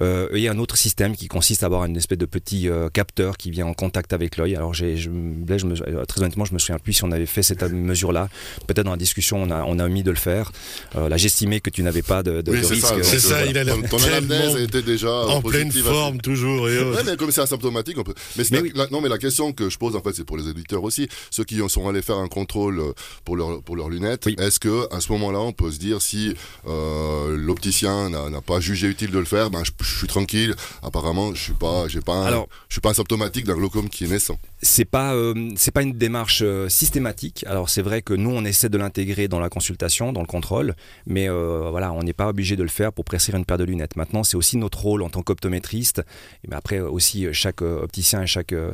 Euh, 0.00 0.28
il 0.32 0.40
y 0.40 0.48
a 0.48 0.52
un 0.52 0.58
autre 0.58 0.76
système 0.76 1.14
qui 1.14 1.28
consiste 1.28 1.62
à 1.62 1.66
avoir 1.66 1.84
une 1.84 1.96
espèce 1.96 2.18
de 2.18 2.26
petit 2.26 2.68
capteur 2.92 3.36
qui 3.36 3.50
vient 3.50 3.66
en 3.66 3.74
contact 3.74 4.12
avec 4.12 4.36
l'œil. 4.36 4.56
Alors 4.56 4.74
j'ai, 4.74 4.96
je, 4.96 5.04
je 5.04 5.66
me, 5.66 6.04
très 6.06 6.20
honnêtement, 6.22 6.44
je 6.44 6.54
me 6.54 6.58
souviens 6.58 6.78
plus 6.78 6.94
si 6.94 7.04
on 7.04 7.12
avait 7.12 7.26
fait 7.26 7.42
cette 7.42 7.62
mesure-là. 7.62 8.28
Peut-être 8.66 8.84
dans 8.84 8.92
la 8.92 8.96
discussion, 8.96 9.42
on 9.42 9.50
a, 9.50 9.62
on 9.64 9.78
a 9.78 9.84
omis 9.84 10.02
de 10.02 10.10
le 10.10 10.16
faire. 10.16 10.52
là, 10.94 11.16
j'estimais 11.16 11.60
que 11.60 11.70
tu 11.70 11.82
n'avais 11.82 12.02
pas 12.02 12.22
de, 12.22 12.40
de, 12.42 12.50
risque. 12.50 12.84
C'est 13.02 13.20
ça, 13.20 13.44
il 13.44 13.56
a 13.58 13.64
ton, 13.64 13.82
ton 13.82 14.02
anamnèse 14.02 14.56
était 14.56 14.82
déjà 14.82 15.12
en 15.26 15.42
pleine 15.42 15.70
forme 15.70 16.20
toujours. 16.20 16.68
Et 16.68 16.78
ouais, 16.78 17.02
mais 17.04 17.16
comme 17.16 17.30
c'est 17.30 17.43
asymptomatique. 17.44 17.98
On 17.98 18.04
peut... 18.04 18.14
Mais, 18.36 18.44
la, 18.74 18.86
non, 18.88 19.00
mais 19.00 19.08
la 19.08 19.18
question 19.18 19.52
que 19.52 19.70
je 19.70 19.78
pose 19.78 19.96
en 19.96 20.02
fait, 20.02 20.12
c'est 20.14 20.24
pour 20.24 20.36
les 20.36 20.48
éditeurs 20.48 20.82
aussi, 20.82 21.08
ceux 21.30 21.44
qui 21.44 21.60
sont 21.68 21.88
allés 21.88 22.02
faire 22.02 22.18
un 22.18 22.28
contrôle 22.28 22.80
euh, 22.80 22.92
pour 23.24 23.36
leur 23.36 23.62
pour 23.62 23.76
leurs 23.76 23.88
lunettes. 23.88 24.26
Est-ce 24.26 24.58
que 24.58 24.92
à 24.92 25.00
ce 25.00 25.10
moment-là, 25.12 25.40
on 25.40 25.52
peut 25.52 25.70
se 25.70 25.78
dire 25.78 26.02
si 26.02 26.34
euh, 26.66 27.36
l'opticien 27.36 28.10
n'a 28.10 28.40
pas 28.40 28.60
jugé 28.60 28.88
utile 28.88 29.10
de 29.10 29.18
le 29.18 29.24
faire, 29.24 29.50
ben 29.50 29.62
je, 29.64 29.96
suis 29.96 30.06
tranquille. 30.06 30.54
Apparemment, 30.82 31.34
je 31.34 31.42
suis 31.42 31.52
pas, 31.52 31.88
j'ai 31.88 32.00
pas, 32.00 32.46
je 32.68 32.74
suis 32.74 32.80
pas 32.80 32.90
asymptomatique 32.90 33.44
d'un 33.46 33.56
glaucome 33.56 33.88
qui 33.88 34.04
est 34.04 34.08
naissant. 34.08 34.38
C'est 34.62 34.84
pas 34.84 35.14
euh, 35.14 35.50
c'est 35.56 35.70
pas 35.70 35.82
une 35.82 35.92
démarche 35.92 36.42
systématique. 36.68 37.44
Alors 37.46 37.68
c'est 37.68 37.82
vrai 37.82 38.02
que 38.02 38.14
nous 38.14 38.30
on 38.30 38.44
essaie 38.44 38.68
de 38.68 38.78
l'intégrer 38.78 39.28
dans 39.28 39.40
la 39.40 39.48
consultation, 39.48 40.12
dans 40.12 40.20
le 40.20 40.26
contrôle, 40.26 40.74
mais 41.06 41.28
voilà, 41.28 41.92
on 41.92 42.02
n'est 42.02 42.12
pas 42.12 42.28
obligé 42.28 42.56
de 42.56 42.62
le 42.62 42.68
faire 42.68 42.92
pour 42.92 43.04
prescrire 43.04 43.36
une 43.36 43.44
paire 43.44 43.58
de 43.58 43.64
lunettes. 43.64 43.96
Maintenant, 43.96 44.24
c'est 44.24 44.36
aussi 44.36 44.56
notre 44.56 44.80
rôle 44.80 45.02
en 45.02 45.10
tant 45.10 45.22
qu'optométriste. 45.22 46.02
Et 46.44 46.48
mais 46.48 46.56
après 46.56 46.80
aussi 46.80 47.33
chaque 47.34 47.62
opticien 47.62 48.22
et 48.22 48.26
chaque 48.26 48.52
euh, 48.52 48.72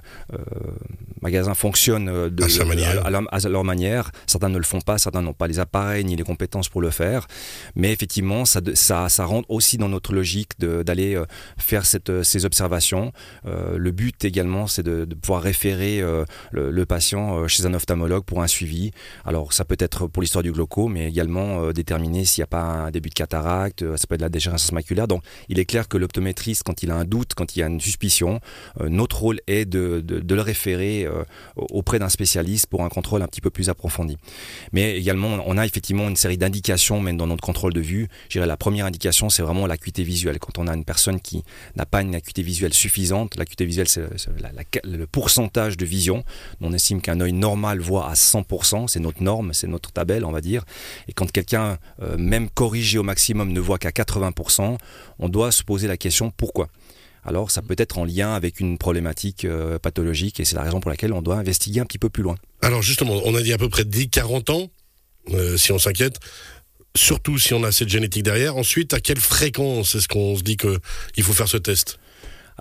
de, 2.31 2.45
À 2.45 2.49
sa 2.49 2.65
manière. 2.65 3.05
à 3.07 3.11
leur- 3.11 3.23
à 3.33 3.39
leur 3.49 3.65
manière. 3.65 4.11
Certains 4.27 4.49
ne 4.49 4.59
le 4.59 4.65
font 4.65 4.81
pas, 4.81 4.99
certains 4.99 5.23
n'ont 5.23 5.33
pas 5.35 5.47
les 5.49 5.59
appareils 5.59 6.05
ni 6.05 6.17
les 6.17 6.23
compétences 6.23 6.69
pour 6.69 6.81
le 6.81 6.91
faire. 6.91 7.27
Mais 7.75 7.93
effectivement, 7.93 8.45
ça, 8.45 8.61
de- 8.61 8.75
ça, 8.75 9.09
ça 9.09 9.25
rentre 9.25 9.51
aussi 9.51 9.77
dans 9.79 9.89
notre 9.89 10.13
logique 10.13 10.59
d'aller 10.59 11.15
euh, 11.17 11.25
faire 11.59 11.85
cette, 11.87 12.11
euh, 12.11 12.23
ces 12.23 12.45
observations. 12.45 13.13
Euh, 13.47 13.77
le 13.77 13.91
but 13.91 14.25
également, 14.25 14.67
c'est 14.67 14.83
de, 14.83 15.05
de 15.05 15.15
pouvoir 15.15 15.43
référer 15.43 16.01
euh, 16.01 16.25
le, 16.53 16.71
le 16.71 16.87
patient 16.87 17.39
euh, 17.43 17.49
chez 17.49 17.67
un 17.67 17.75
ophtalmologue 17.75 18.25
pour 18.25 18.43
un 18.43 18.47
suivi. 18.47 18.91
Alors, 19.25 19.53
ça 19.53 19.65
peut 19.65 19.77
être 19.79 20.07
pour 20.07 20.23
l'histoire 20.23 20.43
du 20.43 20.53
glaucome, 20.53 20.93
mais 20.95 21.09
également 21.09 21.63
euh, 21.65 21.73
déterminer 21.73 22.25
s'il 22.25 22.41
n'y 22.43 22.45
a 22.45 22.49
pas 22.49 22.63
un 22.63 22.91
début 22.91 23.09
de 23.11 23.15
cataracte, 23.15 23.83
euh, 23.83 23.97
ça 23.97 24.07
peut 24.07 24.15
être 24.15 24.21
de 24.21 24.25
la 24.25 24.29
dégénérescence 24.31 24.73
maculaire. 24.73 25.09
Donc, 25.09 25.23
il 25.49 25.59
est 25.59 25.65
clair 25.65 25.89
que 25.89 25.97
l'optométriste, 25.99 26.63
quand 26.65 26.83
il 26.83 26.91
a 26.91 26.97
un 26.97 27.05
doute, 27.05 27.35
quand 27.35 27.57
il 27.57 27.61
y 27.61 27.63
a 27.63 27.67
une 27.67 27.81
suspicion, 27.81 28.37
euh, 28.37 28.39
notre 28.89 29.21
rôle 29.21 29.41
est 29.47 29.65
de, 29.65 30.05
le 30.09 30.41
référer 30.41 31.05
euh, 31.05 31.25
auprès 31.57 31.99
d'un 31.99 32.09
spécialiste 32.09 32.67
pour 32.67 32.83
un 32.83 32.89
contrôle 32.89 33.23
un 33.23 33.27
petit 33.27 33.41
peu 33.41 33.51
plus 33.51 33.69
approfondi. 33.69 34.17
Mais 34.73 34.97
également, 34.97 35.39
on 35.47 35.59
a 35.59 35.67
effectivement 35.67 36.09
une 36.09 36.17
série 36.17 36.39
d'indications, 36.39 37.01
même 37.01 37.17
dans 37.17 37.27
notre 37.27 37.43
contrôle 37.43 37.73
de 37.73 37.81
vue. 37.81 38.09
Je 38.29 38.41
la 38.41 38.57
première 38.57 38.87
indication, 38.87 39.29
c'est 39.29 39.43
vraiment 39.43 39.67
l'acuité 39.67 40.03
visuelle. 40.03 40.39
Quand 40.39 40.59
on 40.59 40.67
a 40.67 40.75
une 40.75 40.85
personne 40.85 41.21
qui 41.21 41.45
n'a 41.77 41.85
pas 41.85 42.01
une 42.01 42.15
acuité 42.15 42.43
visuelle 42.43 42.73
suffisante, 42.73 43.37
l'acuité 43.37 43.67
visuelle, 43.67 43.87
c'est 43.87 44.03
le 44.85 45.07
pourcentage 45.07 45.77
de 45.77 45.85
vision. 45.85 46.25
On 46.61 46.73
estime 46.73 47.03
qu'un 47.03 47.21
œil 47.21 47.33
normal 47.33 47.81
voit 47.81 48.09
à 48.09 48.15
100%, 48.15 48.89
c'est 48.89 49.01
notre 49.01 49.23
norme, 49.23 49.53
c'est 49.53 49.67
notre 49.67 49.93
tabelle, 49.93 50.25
on 50.25 50.33
va 50.33 50.41
dire. 50.41 50.65
Et 51.07 51.13
quand 51.13 51.31
quelqu'un, 51.31 51.79
euh, 52.03 52.17
même 52.17 52.49
corrigé 52.49 52.99
au 52.99 53.03
maximum, 53.03 53.53
ne 53.53 53.61
voit 53.61 53.79
qu'à 53.79 53.91
80%, 53.91 54.79
on 55.19 55.29
doit 55.29 55.53
se 55.53 55.63
poser 55.63 55.87
la 55.87 55.97
question 55.97 56.31
pourquoi? 56.37 56.69
Alors 57.25 57.51
ça 57.51 57.63
peut 57.63 57.75
être 57.79 57.99
en 57.99 58.05
lien 58.05 58.35
avec 58.35 58.61
une 58.61 58.79
problématique 58.79 59.45
euh, 59.45 59.79
pathologique 59.79 60.41
et 60.41 60.45
c'est 60.45 60.57
la 60.57 60.63
raison 60.63 60.81
pour 60.81 60.91
laquelle 60.91 61.13
on 61.13 61.23
doit 61.23 61.37
investiguer 61.37 61.81
un 61.81 61.85
petit 61.85 61.99
peu 61.99 62.09
plus 62.09 62.23
loin. 62.23 62.37
Alors 62.63 62.83
justement, 62.83 63.21
on 63.25 63.35
a 63.35 63.43
dit 63.43 63.53
à 63.53 63.59
peu 63.59 63.69
près 63.69 63.83
10-40 63.83 64.51
ans, 64.51 64.71
euh, 65.33 65.57
si 65.57 65.73
on 65.73 65.79
s'inquiète, 65.79 66.19
surtout 66.97 67.39
si 67.39 67.55
on 67.55 67.63
a 67.65 67.73
cette 67.73 67.89
génétique 67.89 68.23
derrière. 68.23 68.57
Ensuite, 68.57 68.95
à 68.95 69.01
quelle 69.01 69.21
fréquence 69.21 69.95
est-ce 69.95 70.09
qu'on 70.09 70.37
se 70.37 70.43
dit 70.43 70.57
qu'il 70.57 71.23
faut 71.23 71.33
faire 71.33 71.49
ce 71.49 71.57
test? 71.57 71.99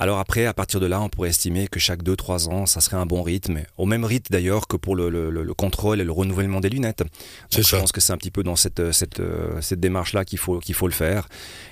Alors 0.02 0.20
après, 0.20 0.46
à 0.46 0.54
partir 0.54 0.80
de 0.80 0.86
là, 0.86 1.02
on 1.02 1.10
pourrait 1.10 1.28
estimer 1.28 1.68
que 1.68 1.78
chaque 1.78 2.04
2-3 2.04 2.48
ans, 2.48 2.66
ça 2.66 2.80
serait 2.80 2.96
un 2.96 3.06
bon 3.06 3.22
rythme, 3.22 3.60
au 3.78 3.86
même 3.86 4.06
rythme 4.06 4.32
d'ailleurs 4.32 4.66
que 4.70 4.78
pour 4.78 4.96
le, 4.96 5.10
le- 5.10 5.30
le- 5.30 5.44
le 5.44 5.54
contrôle 5.54 6.00
et 6.00 6.06
le 6.06 6.12
renouvellement 6.14 6.62
des 6.62 6.70
lunettes. 6.70 7.00
Donc, 7.00 7.10
je 7.52 7.62
ça. 7.64 7.80
pense 7.80 7.92
que 7.92 8.00
c'est 8.00 8.14
un 8.14 8.18
petit 8.18 8.32
peu 8.32 8.42
dans 8.42 8.56
cette, 8.56 8.94
cette, 8.94 9.20
euh, 9.20 9.60
cette 9.60 9.82
démarche-là 9.82 10.24
qu'il 10.24 10.38
faut, 10.40 10.60
qu'il 10.60 10.74
faut 10.74 10.88
le 10.88 10.94
faire. 10.94 11.28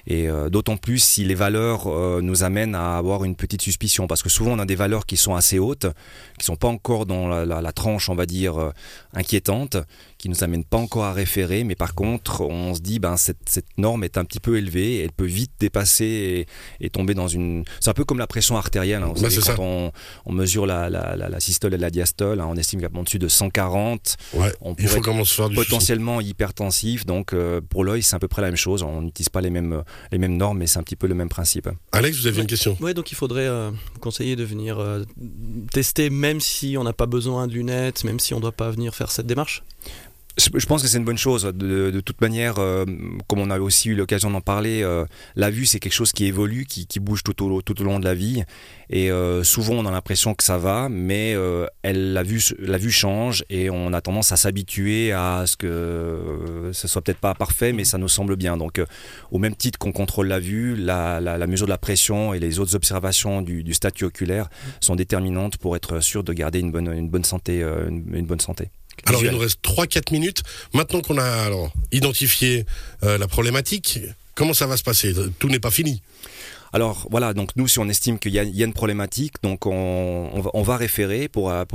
Et 0.08 0.30
euh, 0.30 0.50
d'autant 0.50 0.76
plus 0.76 1.00
si 1.00 1.24
les 1.24 1.36
valeurs 1.36 1.88
euh, 1.88 2.20
nous 2.22 2.44
amènent 2.44 2.76
à 2.76 2.98
avoir 2.98 3.24
une 3.24 3.38
petite 3.38 3.62
suspicion, 3.62 4.08
parce 4.08 4.22
que 4.24 4.30
souvent 4.30 4.52
on 4.52 4.60
a 4.60 4.66
des 4.66 4.76
valeurs 4.76 5.06
qui 5.06 5.16
sont 5.16 5.34
assez 5.36 5.58
hautes, 5.58 5.88
qui 6.38 6.46
sont 6.46 6.58
pas 6.58 6.68
encore 6.68 7.06
dans 7.06 7.30
la, 7.30 7.46
la- 7.46 7.62
la 7.62 7.72
tranche, 7.72 8.10
on 8.10 8.16
va 8.16 8.26
dire, 8.26 8.58
euh, 8.58 8.72
inquiétante, 9.14 9.78
qui 10.28 10.32
nous 10.32 10.44
amènent 10.44 10.66
pas 10.66 10.78
encore 10.78 11.06
à 11.06 11.14
référer, 11.14 11.64
mais 11.64 11.76
par 11.76 11.96
contre, 11.96 12.42
on 12.42 12.76
se 12.76 12.82
dit, 12.82 13.00
ben 13.00 13.16
cette, 13.16 13.38
cette 13.48 13.78
norme 13.78 14.04
est 14.04 14.18
un 14.18 14.26
petit 14.26 14.42
peu 14.42 14.58
élevée, 14.58 15.02
elle 15.04 15.14
peut 15.14 15.26
vite 15.26 15.52
dépasser 15.60 16.46
et, 16.82 16.86
et 16.86 16.90
tomber 16.90 17.14
dans 17.14 17.30
une. 17.30 17.64
C'est 17.80 17.90
un 17.90 17.94
peu 17.94 18.04
comme 18.04 18.20
la 18.20 18.28
pression 18.28 18.58
artérielle. 18.58 19.02
hein. 19.04 19.08
Vous 19.16 19.22
Bah, 19.22 19.30
savez, 19.30 19.36
c'est 19.42 19.52
quand 19.52 19.56
ça. 19.56 19.62
on, 19.62 19.92
on 20.26 20.34
mesure 20.34 20.66
la, 20.66 20.90
la, 20.90 21.16
la, 21.16 21.30
la 21.30 21.40
systole 21.40 21.74
et 21.74 21.78
la 21.78 21.90
diastole, 21.90 22.42
hein, 22.42 22.48
on 22.50 22.56
estime 22.58 22.82
qu'en 22.82 23.04
dessus 23.04 23.20
de 23.20 23.28
140, 23.30 24.18
Ouais, 24.34 24.54
on 24.60 24.74
du 24.74 24.84
souci. 25.56 25.62
potentiellement 25.70 26.20
hypertensif. 26.20 27.06
Donc 27.06 27.32
euh, 27.34 27.62
pour 27.62 27.86
l'œil, 27.86 28.04
c'est 28.04 28.16
à 28.16 28.20
peu 28.20 28.28
près 28.28 28.42
la 28.42 28.50
même 28.50 28.58
chose. 28.58 28.84
On 28.84 29.02
n'utilise 29.04 29.30
pas 29.30 29.40
les 29.42 29.50
mêmes, 29.50 29.82
les 30.12 30.18
mêmes 30.18 30.36
normes, 30.36 30.58
mais 30.58 30.68
c'est 30.68 30.80
un 30.80 30.84
petit 30.84 30.96
peu 30.98 31.08
le 31.08 31.16
même 31.16 31.30
principe. 31.30 31.70
Alex, 31.94 32.18
vous 32.18 32.28
aviez 32.28 32.42
une 32.42 32.48
question? 32.48 32.76
Ouais, 32.82 32.94
donc 32.94 33.12
il 33.12 33.16
faudrait 33.16 33.48
euh, 33.48 33.72
vous 33.94 34.00
conseiller 34.02 34.36
de 34.36 34.44
venir 34.44 34.78
euh, 34.80 35.04
tester, 35.72 36.10
même 36.10 36.42
si 36.42 36.76
on 36.78 36.84
n'a 36.84 36.94
pas 36.94 37.06
besoin 37.06 37.48
de 37.48 37.54
lunettes, 37.54 38.04
même 38.04 38.20
si 38.20 38.34
on 38.34 38.38
ne 38.38 38.42
doit 38.42 38.52
pas 38.52 38.72
venir 38.72 38.94
faire 38.94 39.10
cette 39.12 39.28
démarche? 39.28 39.64
Je 40.38 40.66
pense 40.68 40.84
que 40.84 40.88
c'est 40.88 41.00
une 41.00 41.06
bonne 41.06 41.18
chose. 41.18 41.46
De, 41.46 42.00
toute 42.00 42.22
manière, 42.22 42.60
euh, 42.60 42.86
comme 43.28 43.40
on 43.40 43.50
a 43.50 43.60
aussi 43.60 43.90
eu 43.90 43.96
l'occasion 43.96 44.30
d'en 44.30 44.42
parler, 44.42 44.84
euh, 44.84 45.04
la 45.36 45.50
vue 45.50 45.66
c'est 45.66 45.80
quelque 45.80 45.94
chose 45.94 46.12
qui 46.12 46.26
évolue, 46.26 46.66
qui, 46.66 47.00
bouge 47.00 47.24
tout 47.24 47.44
au, 47.44 47.84
long 47.84 48.00
de 48.00 48.06
la 48.06 48.14
vie. 48.14 48.44
Et 48.92 49.12
euh, 49.12 49.44
souvent 49.44 49.74
on 49.74 49.86
a 49.88 49.92
l'impression 49.92 50.36
que 50.36 50.44
ça 50.44 50.60
va, 50.60 50.90
mais 50.90 51.36
la, 51.84 52.24
vue, 52.24 52.92
change 52.92 53.46
et 53.50 53.72
on 53.72 53.94
a 53.94 54.02
tendance 54.02 54.32
à 54.32 54.38
s'habituer 54.38 55.12
à 55.12 55.46
ce 55.48 55.58
que 55.58 56.70
ce 56.72 56.88
soit 56.88 57.02
peut-être 57.02 57.20
pas 57.20 57.34
parfait, 57.34 57.74
mais 57.74 57.84
ça 57.84 57.98
nous 57.98 58.08
semble 58.08 58.36
bien. 58.36 58.58
Donc 58.58 58.80
au 59.32 59.40
même 59.40 59.56
titre 59.56 59.80
qu'on 59.80 59.92
contrôle 59.92 60.28
la 60.28 60.40
vue, 60.40 60.76
la, 60.76 61.48
mesure 61.48 61.66
de 61.66 61.72
la 61.72 61.80
pression 61.80 62.36
et 62.36 62.40
les 62.40 62.60
autres 62.60 62.76
observations 62.76 63.42
du, 63.42 63.74
statut 63.74 64.06
oculaire 64.06 64.50
sont 64.82 64.96
déterminantes 64.96 65.58
pour 65.58 65.76
être 65.76 66.00
sûr 66.00 66.24
de 66.24 66.34
garder 66.34 66.60
une 66.60 66.72
bonne 66.72 67.24
santé. 67.24 67.64
Alors, 69.06 69.24
il 69.24 69.32
nous 69.32 69.38
reste 69.38 69.60
3-4 69.64 70.12
minutes. 70.12 70.44
Maintenant 70.74 71.02
qu'on 71.02 71.18
a 71.18 71.26
alors, 71.26 71.72
identifié 71.92 72.66
euh, 73.04 73.18
la 73.18 73.28
problématique, 73.28 74.00
comment 74.36 74.54
ça 74.54 74.68
va 74.68 74.78
se 74.78 74.84
passer? 74.84 75.14
Tout 75.40 75.50
n'est 75.50 75.60
pas 75.60 75.72
fini. 75.72 76.02
Alors 76.78 77.08
voilà, 77.10 77.34
donc 77.34 77.56
nous, 77.56 77.68
si 77.68 77.80
on 77.80 77.90
estime 77.90 78.20
qu'il 78.20 78.34
y, 78.34 78.38
a- 78.38 78.44
une 78.44 78.72
problématique, 78.72 79.34
donc 79.42 79.66
on, 79.66 80.30
va, 80.62 80.78
référer 80.78 81.28
pour, 81.28 81.52
un- 81.52 81.66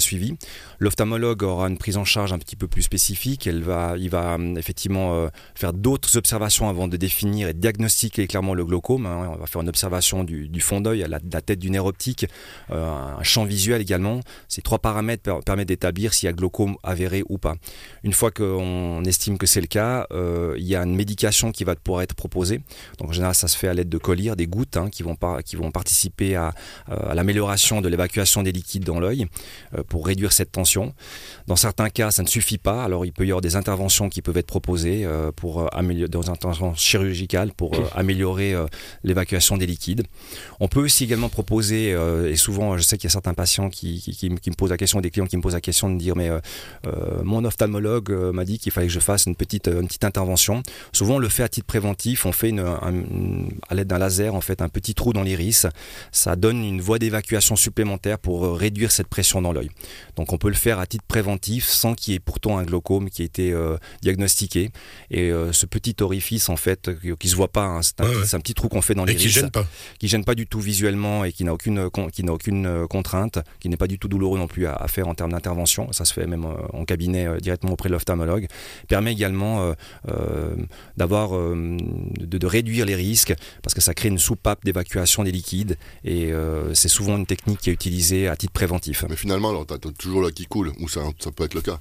suivi. 0.00 0.34
L'ophtalmologue 0.80 1.44
aura 1.44 1.68
une 1.68 1.78
prise 1.78 1.96
en 1.96 2.04
charge 2.04 2.32
un 2.32 2.40
petit 2.40 2.56
peu 2.56 2.66
plus 2.66 2.82
spécifique. 2.82 3.46
Il 3.46 3.62
va 3.62 4.34
hum, 4.34 4.58
effectivement 4.58 5.14
euh, 5.14 5.28
faire 5.54 5.72
d'autres 5.72 6.16
observations 6.16 6.68
avant 6.68 6.88
de 6.88 6.96
définir 6.96 7.46
et 7.46 7.54
diagnostiquer 7.54 8.26
clairement 8.26 8.52
le 8.52 8.64
glaucome. 8.64 9.06
hein. 9.06 9.30
On 9.32 9.36
va 9.36 9.46
faire 9.46 9.62
une 9.62 9.68
observation 9.68 10.24
du, 10.24 10.60
fond 10.60 10.80
d'œil, 10.80 11.04
la, 11.08 11.20
la 11.32 11.40
tête 11.40 11.60
du 11.60 11.70
nerf 11.70 11.84
optique, 11.86 12.26
euh, 12.72 12.84
un 13.16 13.22
champ 13.22 13.44
visuel 13.44 13.80
également. 13.80 14.22
Ces 14.48 14.62
trois 14.62 14.80
paramètres 14.80 15.22
per- 15.22 15.38
permettent 15.46 15.68
d'établir 15.68 16.12
s'il 16.14 16.26
y 16.26 16.30
a 16.30 16.32
glaucome 16.32 16.74
avéré 16.82 17.22
ou 17.28 17.38
pas. 17.38 17.54
Une 18.02 18.12
fois 18.12 18.32
qu'on 18.32 19.04
estime 19.04 19.38
que 19.38 19.46
c'est 19.46 19.60
le 19.60 19.68
cas, 19.68 20.08
euh, 20.10 20.56
il 20.58 20.66
y 20.66 20.74
a 20.74 20.82
une 20.82 20.96
médication 20.96 21.52
qui 21.52 21.62
va 21.62 21.76
pouvoir 21.76 22.02
être 22.02 22.14
proposée. 22.16 22.60
Donc 22.98 23.10
en 23.10 23.12
général, 23.12 23.36
ça 23.36 23.46
se 23.46 23.56
fait 23.56 23.68
à 23.68 23.74
l'aide 23.74 23.88
de 23.88 23.98
collyres, 23.98 24.34
des 24.34 24.47
gouttes 24.48 24.76
hein, 24.76 24.88
qui, 24.90 25.02
vont 25.02 25.14
par- 25.14 25.42
qui 25.44 25.56
vont 25.56 25.70
participer 25.70 26.34
à, 26.36 26.52
euh, 26.90 27.10
à 27.10 27.14
l'amélioration 27.14 27.80
de 27.80 27.88
l'évacuation 27.88 28.42
des 28.42 28.52
liquides 28.52 28.84
dans 28.84 28.98
l'œil 29.00 29.26
euh, 29.76 29.82
pour 29.86 30.06
réduire 30.06 30.32
cette 30.32 30.50
tension. 30.52 30.94
Dans 31.46 31.56
certains 31.56 31.90
cas, 31.90 32.10
ça 32.10 32.22
ne 32.22 32.28
suffit 32.28 32.58
pas. 32.58 32.82
Alors 32.84 33.04
il 33.06 33.12
peut 33.12 33.24
y 33.26 33.30
avoir 33.30 33.40
des 33.42 33.56
interventions 33.56 34.08
qui 34.08 34.22
peuvent 34.22 34.36
être 34.36 34.46
proposées 34.46 35.04
euh, 35.04 35.30
pour 35.30 35.72
améliorer, 35.74 36.08
des 36.08 36.28
interventions 36.28 36.74
chirurgicales 36.74 37.52
pour 37.52 37.72
améliorer 37.94 38.54
l'évacuation 39.04 39.56
des 39.56 39.66
liquides. 39.66 40.02
On 40.60 40.68
peut 40.68 40.80
aussi 40.80 41.04
également 41.04 41.28
proposer, 41.28 41.90
et 41.90 42.36
souvent 42.36 42.76
je 42.76 42.82
sais 42.82 42.96
qu'il 42.98 43.04
y 43.08 43.12
a 43.12 43.12
certains 43.12 43.34
patients 43.34 43.68
qui, 43.70 44.00
qui, 44.00 44.12
qui 44.16 44.30
me- 44.50 44.54
posent 44.56 44.70
la 44.70 44.76
question, 44.76 45.00
des 45.00 45.10
clients 45.10 45.26
qui 45.26 45.36
me 45.36 45.42
posent 45.42 45.54
la 45.54 45.60
question 45.60 45.90
de 45.90 45.98
dire 45.98 46.16
mais 46.16 46.30
euh, 46.30 46.40
mon 47.22 47.44
ophtalmologue 47.44 48.10
m'a 48.32 48.44
dit 48.44 48.58
qu'il 48.58 48.72
fallait 48.72 48.86
que 48.86 48.92
je 48.92 49.00
fasse 49.00 49.26
une 49.26 49.36
petite, 49.36 49.68
une 49.68 49.86
petite 49.86 50.04
intervention. 50.04 50.62
Souvent 50.92 51.16
on 51.16 51.18
le 51.18 51.28
fait 51.28 51.42
à 51.42 51.48
titre 51.48 51.66
préventif, 51.66 52.26
on 52.26 52.32
fait 52.32 52.48
une, 52.50 52.60
un- 52.60 52.92
une- 52.92 53.50
à 53.68 53.74
l'aide 53.74 53.88
d'un 53.88 53.98
laser 53.98 54.27
en 54.34 54.40
fait 54.40 54.62
un 54.62 54.68
petit 54.68 54.94
trou 54.94 55.12
dans 55.12 55.22
l'iris. 55.22 55.66
Ça 56.12 56.36
donne 56.36 56.64
une 56.64 56.80
voie 56.80 56.98
d'évacuation 56.98 57.56
supplémentaire 57.56 58.18
pour 58.18 58.44
euh, 58.44 58.52
réduire 58.52 58.90
cette 58.90 59.08
pression 59.08 59.42
dans 59.42 59.52
l'œil. 59.52 59.70
Donc 60.16 60.32
on 60.32 60.38
peut 60.38 60.48
le 60.48 60.54
faire 60.54 60.78
à 60.78 60.86
titre 60.86 61.04
préventif 61.06 61.66
sans 61.66 61.94
qu'il 61.94 62.12
y 62.12 62.16
ait 62.16 62.20
pourtant 62.20 62.58
un 62.58 62.64
glaucome 62.64 63.10
qui 63.10 63.22
ait 63.22 63.26
été 63.26 63.52
euh, 63.52 63.76
diagnostiqué. 64.02 64.70
Et 65.10 65.30
euh, 65.30 65.52
ce 65.52 65.66
petit 65.66 65.96
orifice 66.00 66.48
en 66.48 66.56
fait 66.56 66.90
qui 67.18 67.28
se 67.28 67.36
voit 67.36 67.48
pas, 67.52 67.64
hein, 67.64 67.82
c'est 67.82 68.00
un, 68.00 68.04
Ouais, 68.04 68.10
petit- 68.10 68.20
ouais. 68.20 68.26
c'est 68.26 68.36
un 68.36 68.40
petit 68.40 68.54
trou 68.54 68.68
qu'on 68.68 68.82
fait 68.82 68.94
dans 68.94 69.04
l'iris 69.04 69.22
qui 69.22 69.28
gêne 69.28 69.50
pas. 69.50 69.66
qui 69.98 70.08
gêne 70.08 70.24
pas 70.24 70.34
du 70.34 70.46
tout 70.46 70.60
visuellement 70.60 71.24
et 71.24 71.32
qui 71.32 71.44
n'a 71.44 71.52
aucune 71.52 71.90
con- 71.90 72.08
qui 72.08 72.22
n'a 72.24 72.32
aucune 72.32 72.86
contrainte, 72.88 73.38
qui 73.60 73.68
n'est 73.68 73.76
pas 73.76 73.86
du 73.86 73.98
tout 73.98 74.08
douloureux 74.08 74.38
non 74.38 74.46
plus 74.46 74.66
à, 74.66 74.74
à 74.74 74.88
faire 74.88 75.08
en 75.08 75.14
termes 75.14 75.32
d'intervention. 75.32 75.92
Ça 75.92 76.04
se 76.04 76.12
fait 76.12 76.26
même 76.26 76.46
en 76.72 76.84
cabinet 76.84 77.26
directement 77.40 77.72
auprès 77.72 77.88
de 77.88 77.94
l'ophtalmologue. 77.94 78.46
Permet 78.88 79.12
également 79.12 79.74
d'avoir 80.96 81.30
de, 81.32 82.38
de 82.38 82.46
réduire 82.46 82.86
les 82.86 82.94
risques 82.94 83.34
parce 83.62 83.74
que 83.74 83.80
ça 83.80 83.94
crée 83.94 84.08
une 84.08 84.17
soupape 84.18 84.64
d'évacuation 84.64 85.24
des 85.24 85.32
liquides 85.32 85.76
et 86.04 86.32
euh, 86.32 86.74
c'est 86.74 86.88
souvent 86.88 87.16
une 87.16 87.26
technique 87.26 87.60
qui 87.60 87.70
est 87.70 87.72
utilisée 87.72 88.28
à 88.28 88.36
titre 88.36 88.52
préventif. 88.52 89.04
Mais 89.08 89.16
finalement, 89.16 89.50
alors, 89.50 89.66
t'as 89.66 89.78
t'as 89.78 89.90
toujours 89.90 90.22
l'œil 90.22 90.32
qui 90.32 90.46
coule, 90.46 90.72
ou 90.80 90.88
ça, 90.88 91.00
ça 91.18 91.30
peut 91.30 91.44
être 91.44 91.54
le 91.54 91.62
cas? 91.62 91.80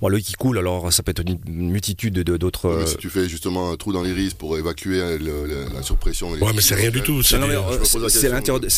Bon, 0.00 0.08
l'œil 0.08 0.22
qui 0.22 0.34
coule, 0.34 0.58
alors 0.58 0.92
ça 0.92 1.02
peut 1.02 1.10
être 1.10 1.22
une 1.26 1.38
multitude 1.46 2.14
de- 2.14 2.36
d'autres. 2.36 2.66
Euh, 2.66 2.86
si 2.86 2.96
tu 2.96 3.08
fais 3.10 3.28
justement 3.28 3.70
un 3.72 3.76
trou 3.76 3.92
dans 3.92 4.02
l'iris 4.02 4.34
pour 4.34 4.56
évacuer 4.56 5.18
le- 5.18 5.46
le- 5.46 5.66
la 5.74 5.82
surpression. 5.82 6.30
Ouais, 6.30 6.52
mais 6.54 6.60
c'est 6.60 6.74
rien 6.76 6.90
du 6.90 7.02
tout. 7.02 7.22
c'est 7.22 7.36
euh, 7.36 7.78
pose 7.78 8.12
c'est 8.12 8.26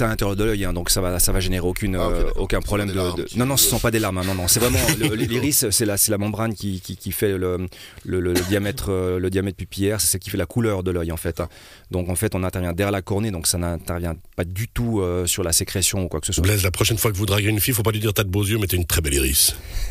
à 0.05 0.09
l'intérieur 0.09 0.37
de- 0.37 0.45
l'œil, 0.45 0.65
hein, 0.65 0.73
donc 0.73 0.91
ça 0.91 1.01
va, 1.01 1.19
ça 1.19 1.33
va 1.33 1.41
générer 1.41 1.67
aucune, 1.67 1.97
Ah, 1.97 2.09
euh, 2.11 2.31
aucun 2.37 2.61
problème 2.61 2.89
des 2.89 2.95
de, 2.95 2.99
larmes 2.99 3.17
de- 3.19 3.25
qui- 3.25 3.39
Non, 3.39 3.47
non, 3.47 3.57
ce 3.57 3.69
sont 3.69 3.79
pas 3.79 3.91
des 3.91 3.99
larmes, 3.99 4.19
hein, 4.19 4.23
non, 4.27 4.35
non, 4.35 4.49
c'est 4.49 4.61
vraiment 4.61 4.79
l'iris, 5.15 5.67
c'est 5.71 5.85
la, 5.85 5.97
c'est 5.97 6.11
la 6.11 6.19
membrane 6.19 6.55
qui, 6.55 6.81
qui, 6.81 6.97
qui 6.97 7.13
fait 7.13 7.37
le, 7.37 7.67
le, 8.05 8.21
le- 8.21 8.33
le 8.33 8.41
diamètre, 8.49 8.87
euh, 8.91 9.19
le 9.19 9.29
diamètre 9.31 9.57
pupillaire, 9.59 10.01
c'est 10.01 10.09
ce 10.09 10.17
qui 10.17 10.31
fait 10.31 10.39
la 10.39 10.47
couleur 10.47 10.83
de 10.83 10.91
l'œil 10.91 11.13
en 11.13 11.17
fait. 11.17 11.41
hein. 11.41 11.49
Donc 11.91 12.09
en 12.09 12.15
fait, 12.15 12.35
on 12.35 12.43
intervient 12.45 12.73
derrière 12.73 12.93
la 12.93 13.03
cornée, 13.03 13.31
donc 13.31 13.47
ça 13.47 13.59
n'intervient 13.59 14.15
pas 14.37 14.45
du 14.45 14.69
tout 14.69 15.01
euh, 15.01 15.27
sur 15.27 15.43
la 15.43 15.53
sécrétion 15.53 16.05
ou 16.05 16.09
quoi 16.09 16.21
que 16.21 16.27
ce 16.27 16.33
soit. 16.33 16.43
Blaise, 16.43 16.63
la 16.63 16.71
prochaine 16.71 16.97
fois 16.99 17.11
que 17.13 17.17
vous 17.17 17.27
draguez 17.27 17.49
une 17.49 17.61
fille, 17.61 17.75
faut 17.75 17.83
pas 17.83 17.91
lui 17.91 18.01
dire 18.01 18.15
t'as 18.15 18.25
de 18.25 18.31
beaux 18.31 18.45
yeux, 18.45 18.59
mais 18.59 18.67
t'as 18.67 18.77
une 18.77 18.87
très 18.87 19.01
belle 19.01 19.15
iris. 19.15 19.55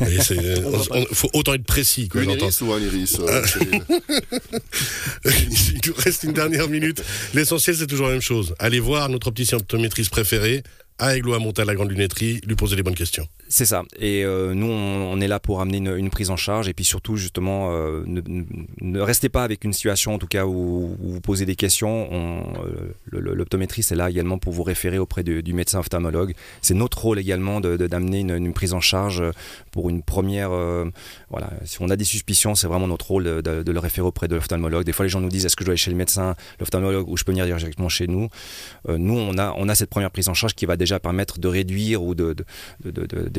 On- 0.90 0.98
on- 1.02 1.06
faut 1.14 1.30
autant 1.34 1.54
être 1.54 1.64
précis. 1.64 2.08
Quoi, 2.08 2.22
Une 2.22 2.30
iris 2.30 2.60
ou 2.60 2.72
un 2.72 2.80
iris 2.80 3.18
euh, 3.20 3.46
Céline 3.46 3.84
Il 5.24 5.80
nous 5.86 5.94
reste 5.96 6.24
une 6.24 6.32
dernière 6.32 6.68
minute. 6.68 7.02
L'essentiel, 7.34 7.76
c'est 7.76 7.86
toujours 7.86 8.06
la 8.06 8.12
même 8.12 8.22
chose. 8.22 8.54
Allez 8.58 8.80
voir 8.80 9.08
notre 9.08 9.28
opticien 9.28 9.58
optométriste 9.58 10.10
préféré, 10.10 10.62
à 10.98 11.16
Aiglo 11.16 11.34
à 11.34 11.38
monter 11.38 11.62
à 11.62 11.64
la 11.64 11.74
grande 11.74 11.90
lunetterie, 11.90 12.40
lui 12.46 12.56
poser 12.56 12.76
les 12.76 12.82
bonnes 12.82 12.94
questions. 12.94 13.26
C'est 13.52 13.66
ça. 13.66 13.82
Et 13.98 14.24
euh, 14.24 14.54
nous, 14.54 14.68
on, 14.68 15.20
est 15.20 15.26
là 15.26 15.40
pour 15.40 15.60
amener 15.60 15.78
une, 15.78 16.08
prise 16.08 16.30
en 16.30 16.36
charge 16.36 16.68
et 16.68 16.72
puis 16.72 16.84
surtout, 16.84 17.16
justement, 17.16 17.72
euh, 17.72 18.04
ne, 18.06 19.00
restez 19.00 19.28
pas 19.28 19.42
avec 19.42 19.64
une 19.64 19.72
situation, 19.72 20.14
en 20.14 20.18
tout 20.18 20.28
cas, 20.28 20.46
où, 20.46 20.96
vous 21.00 21.20
posez 21.20 21.46
des 21.46 21.56
questions. 21.56 22.08
Euh, 22.12 22.92
L'optométriste 23.10 23.90
est 23.90 23.96
là 23.96 24.08
également 24.08 24.38
pour 24.38 24.52
vous 24.52 24.62
référer 24.62 24.98
auprès 24.98 25.24
de, 25.24 25.40
du 25.40 25.52
médecin 25.52 25.80
ophtalmologue. 25.80 26.34
C'est 26.62 26.74
notre 26.74 27.02
rôle 27.02 27.18
également 27.18 27.60
d'amener 27.60 28.20
une, 28.20 28.36
une, 28.36 28.52
prise 28.52 28.72
en 28.72 28.80
charge 28.80 29.20
pour 29.72 29.90
une 29.90 30.02
première. 30.02 30.52
Euh, 30.52 30.84
voilà, 31.30 31.50
si 31.64 31.78
on 31.82 31.90
a 31.90 31.96
des 31.96 32.04
suspicions, 32.04 32.54
c'est 32.54 32.68
vraiment 32.68 32.86
notre 32.86 33.08
rôle 33.08 33.24
de, 33.24 33.40
de, 33.40 33.72
le 33.72 33.80
référer 33.80 34.06
auprès 34.06 34.28
de 34.28 34.36
l'ophtalmologue. 34.36 34.84
Des 34.84 34.92
fois, 34.92 35.04
les 35.04 35.10
gens 35.10 35.20
nous 35.20 35.28
disent 35.28 35.44
est-ce 35.44 35.56
que 35.56 35.64
je 35.64 35.66
dois 35.66 35.72
aller 35.72 35.76
chez 35.76 35.90
le 35.90 35.96
médecin, 35.96 36.36
l'ophtalmologue, 36.60 37.08
ou 37.08 37.16
je 37.16 37.24
peux 37.24 37.32
venir 37.32 37.46
directement 37.46 37.88
chez 37.88 38.06
nous? 38.06 38.28
Nous, 38.88 39.18
on 39.18 39.36
a, 39.38 39.52
on 39.56 39.68
a 39.68 39.74
cette 39.74 39.90
première 39.90 40.12
prise 40.12 40.28
en 40.28 40.34
charge 40.34 40.54
qui 40.54 40.66
va 40.66 40.76
déjà 40.76 41.00
permettre 41.00 41.40
de 41.40 41.48
réduire 41.48 42.04
ou 42.04 42.14
de, 42.14 42.36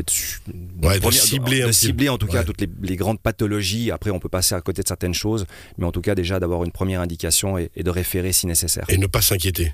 de, 0.04 0.52
de 0.54 0.88
ouais, 0.88 1.00
de 1.00 1.12
cibler, 1.12 1.64
de 1.64 1.72
cibler 1.72 2.10
en 2.10 2.18
tout 2.18 2.28
cas 2.28 2.44
toutes 2.44 2.62
les, 2.62 2.70
les, 2.82 2.96
grandes 2.96 3.20
pathologies. 3.20 3.92
Après, 3.92 4.12
on 4.12 4.20
peut 4.20 4.30
passer 4.30 4.56
à 4.56 4.62
côté 4.62 4.82
de 4.82 4.88
certaines 4.88 5.14
choses, 5.14 5.46
mais 5.78 5.86
en 5.86 5.92
tout 5.92 6.02
cas 6.02 6.16
déjà 6.16 6.40
d'avoir 6.40 6.64
une 6.64 6.72
première 6.72 7.02
indication 7.02 7.58
et, 7.58 7.72
et 7.76 7.84
de 7.84 7.90
référer 7.90 8.34
si 8.34 8.48
nécessaire. 8.48 8.86
Et 8.90 8.98
ne 8.98 9.08
pas 9.08 9.22
s'inquiéter. 9.22 9.74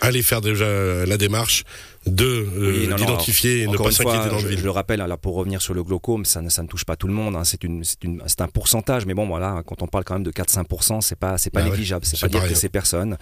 Allez 0.00 0.22
faire 0.22 0.40
déjà 0.40 1.06
la 1.06 1.16
démarche 1.16 1.64
de 2.06 2.24
euh, 2.24 2.86
oui, 2.88 2.94
d'identifier 2.94 3.62
et 3.62 3.66
ne 3.66 3.76
pas 3.76 3.90
s'inquiéter 3.90 4.28
dans 4.28 4.34
le 4.36 4.40
je, 4.40 4.46
vide. 4.48 4.58
Je 4.58 4.64
le 4.64 4.70
rappelle, 4.70 5.00
là, 5.00 5.16
pour 5.16 5.34
revenir 5.34 5.62
sur 5.62 5.74
le 5.74 5.82
glaucome, 5.82 6.24
ça 6.24 6.40
ne, 6.42 6.48
ça 6.48 6.62
ne 6.62 6.68
touche 6.68 6.84
pas 6.84 6.96
tout 6.96 7.06
le 7.06 7.14
monde. 7.14 7.36
Hein. 7.36 7.42
C'est 7.44 8.40
un 8.40 8.48
pourcentage, 8.48 9.06
mais 9.06 9.14
bon, 9.14 9.26
voilà, 9.26 9.62
quand 9.66 9.82
on 9.82 9.86
parle 9.86 10.04
quand 10.04 10.14
même 10.14 10.22
de 10.22 10.30
4-5%, 10.30 11.00
c'est 11.00 11.18
pas, 11.18 11.38
c'est 11.38 11.50
pas 11.50 11.60
Ah 11.60 11.64
ouais, 11.64 11.70
négligeable. 11.70 12.04
C'est 12.04 12.16
c'est 12.16 12.20
pas 12.28 12.28
dire 12.28 12.46
que 12.48 12.54
ces 12.54 12.68
personnes. 12.68 13.16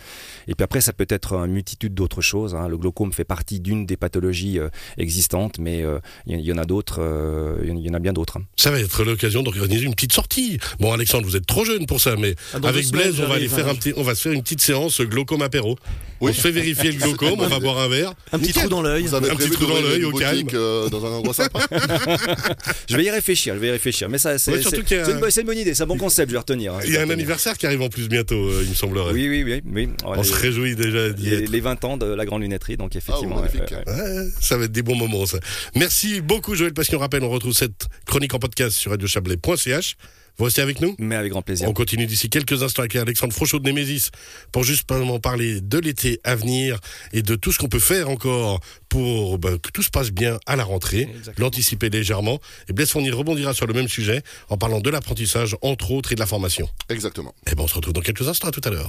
Et 0.49 0.55
puis 0.55 0.65
après, 0.65 0.81
ça 0.81 0.93
peut 0.93 1.07
être 1.09 1.35
une 1.35 1.53
multitude 1.53 1.95
d'autres 1.95 2.21
choses. 2.23 2.55
Hein. 2.55 2.69
Le 2.69 2.77
glaucome 2.77 3.13
fait 3.13 3.25
partie 3.25 3.61
d'une 3.61 3.87
des 3.87 3.97
pathologies 3.97 4.59
euh, 4.59 4.69
existantes, 4.99 5.59
mais 5.59 5.83
euh, 5.83 5.99
il 6.27 6.41
y, 6.41 6.45
y, 6.45 6.53
en 6.53 6.59
a 6.59 6.65
d'autres. 6.65 7.01
euh, 7.01 7.59
Il 7.65 7.79
y 7.79 7.91
en 7.91 7.95
a 7.95 7.99
bien 7.99 8.13
d'autres. 8.13 8.39
Hein. 8.39 8.45
Ça 8.57 8.71
va 8.71 8.81
être 8.81 9.05
l'occasion 9.05 9.43
d'organiser 9.43 9.85
une 9.85 9.95
petite 9.95 10.13
sortie. 10.13 10.59
Bon, 10.81 10.93
Alexandre, 10.93 11.25
vous 11.27 11.37
êtes 11.37 11.47
trop 11.47 11.65
jeune 11.65 11.87
pour 11.87 12.01
ça, 12.01 12.17
mais 12.17 12.35
Ah, 12.55 12.59
avec 12.65 12.91
Blaise, 12.91 13.21
on 13.21 13.27
va 13.29 13.35
aller 13.37 13.49
faire 13.49 13.69
hein. 13.69 13.73
un 13.73 13.75
petit, 13.75 13.93
on 13.97 14.03
va 14.03 14.15
se 14.15 14.23
faire 14.23 14.33
une 14.33 14.43
petite 14.43 14.61
séance 14.61 15.01
glaucome 15.01 15.43
apéro. 15.43 15.77
Oui. 16.21 16.31
On 16.31 16.35
se 16.35 16.41
fait 16.41 16.51
vérifier 16.53 16.93
le 16.93 16.99
glaucome, 17.01 17.41
on 17.41 17.49
va 17.49 17.59
boire 17.59 17.79
un 17.79 17.89
verre. 17.89 18.15
Un 18.33 18.39
petit 18.39 18.53
trou 18.53 18.69
dans 18.73 18.83
l'œil. 18.83 19.05
Vous 19.05 19.15
avez 19.15 19.31
Un 19.31 19.37
petit 19.37 19.51
trou 19.51 19.67
dans 19.67 19.81
l'œil, 19.81 20.05
au 20.05 20.13
calme. 20.13 20.47
euh, 20.55 20.89
dans 20.89 21.05
un 21.07 21.11
endroit 21.11 21.33
sympa 21.35 21.61
Je 22.89 22.97
vais 22.97 23.05
y 23.05 23.11
réfléchir, 23.11 23.55
je 23.55 23.61
vais 23.61 23.69
y 23.69 23.71
réfléchir. 23.71 24.09
Mais 24.09 24.19
ça, 24.19 24.39
c'est 24.39 24.51
Ouais, 24.53 24.59
une, 24.63 25.21
bonne- 25.21 25.31
c'est 25.31 25.41
une 25.43 25.47
bonne 25.47 25.59
idée, 25.59 25.75
c'est 25.75 25.83
un 25.83 25.87
bon 25.87 25.97
concept, 25.99 26.31
je 26.31 26.35
vais 26.35 26.39
retenir. 26.39 26.75
hein, 26.75 26.79
je 26.83 26.87
Il 26.89 26.93
y 26.93 26.97
a 26.97 27.01
un 27.01 27.03
retenir. 27.03 27.15
anniversaire 27.19 27.57
qui 27.57 27.67
arrive 27.67 27.83
en 27.83 27.89
plus 27.89 28.09
bientôt, 28.09 28.35
euh, 28.49 28.61
il 28.65 28.71
me 28.71 28.75
semblerait. 28.75 29.13
Oui, 29.13 29.29
oui, 29.29 29.43
oui. 29.45 29.63
oui. 29.73 29.89
Oh, 30.05 30.13
On 30.17 30.23
les- 30.23 30.25
se 30.25 30.35
réjouit 30.35 30.75
déjà 30.75 31.11
d'y 31.11 31.31
les, 31.31 31.43
être. 31.45 31.51
les 31.51 31.61
20 31.61 31.85
ans 31.85 31.97
de 31.97 32.07
la 32.07 32.25
grande 32.25 32.43
lunetterie, 32.43 32.77
donc 32.77 32.97
effectivement. 32.97 33.37
magnifique. 33.37 33.63
ouais, 33.71 33.83
ouais, 33.87 33.93
ouais. 34.03 34.19
Ouais, 34.21 34.29
ça 34.41 34.57
va 34.57 34.65
être 34.65 34.73
des 34.73 34.83
bons 34.83 34.97
moments, 34.97 35.27
ça. 35.27 35.39
Merci 35.75 36.21
beaucoup, 36.21 36.55
Joël 36.55 36.73
Passion. 36.75 36.99
Rappel, 36.99 37.23
on 37.23 37.31
retrouve 37.31 37.53
cette 37.53 37.87
chronique 38.07 38.35
en 38.35 38.39
podcast 38.39 38.77
sur 38.77 38.91
radiochablais.ch. 38.91 39.97
Vous 40.39 40.45
restez 40.45 40.63
avec 40.63 40.81
nous 40.81 40.95
Mais 40.99 41.17
avec 41.17 41.31
grand 41.31 41.43
plaisir. 41.43 41.69
On 41.69 41.73
continue 41.73 42.07
d'ici 42.07 42.31
quelques 42.31 42.63
instants 42.63 42.83
avec 42.83 42.97
Alexandre 42.97 43.33
Frochot 43.33 43.59
de 43.59 43.65
Némésis 43.65 44.11
pour 44.51 44.65
justement 44.65 45.21
parler 45.21 45.61
de 45.61 45.79
l'été 45.79 46.21
à 46.25 46.35
venir 46.35 46.79
et 47.13 47.23
de 47.23 47.35
tout 47.35 47.53
ce 47.53 47.59
qu'on 47.59 47.69
peut 47.69 47.79
faire 47.79 48.09
encore 48.09 48.61
pour 48.89 49.39
ben, 49.39 49.59
que 49.59 49.71
tout 49.71 49.83
se 49.83 49.91
passe 49.91 50.11
bien 50.11 50.39
à 50.47 50.57
la 50.57 50.65
rentrée, 50.65 51.09
l'anticiper 51.39 51.91
légèrement. 51.91 52.41
Et 52.69 52.73
Blaise 52.73 52.91
Fournier 52.91 53.11
rebondira 53.11 53.55
sur 53.55 53.67
le 53.67 53.75
même 53.75 53.89
sujet 53.89 54.23
en 54.49 54.57
parlant 54.57 54.81
de 54.81 54.91
l'apprentissage, 54.91 55.57
entre 55.63 55.93
autres, 55.93 56.13
et 56.13 56.15
de 56.15 56.21
la 56.21 56.27
formation. 56.27 56.69
Exactement. 56.89 57.35
Et 57.51 57.55
ben, 57.55 57.65
on 57.65 57.69
se 57.69 57.75
retrouve 57.75 57.95
dans 57.95 58.01
quelques 58.01 58.29
instants. 58.29 58.49
À 58.49 58.51
tout 58.51 58.61
à 58.65 58.71
l'heure. 58.71 58.81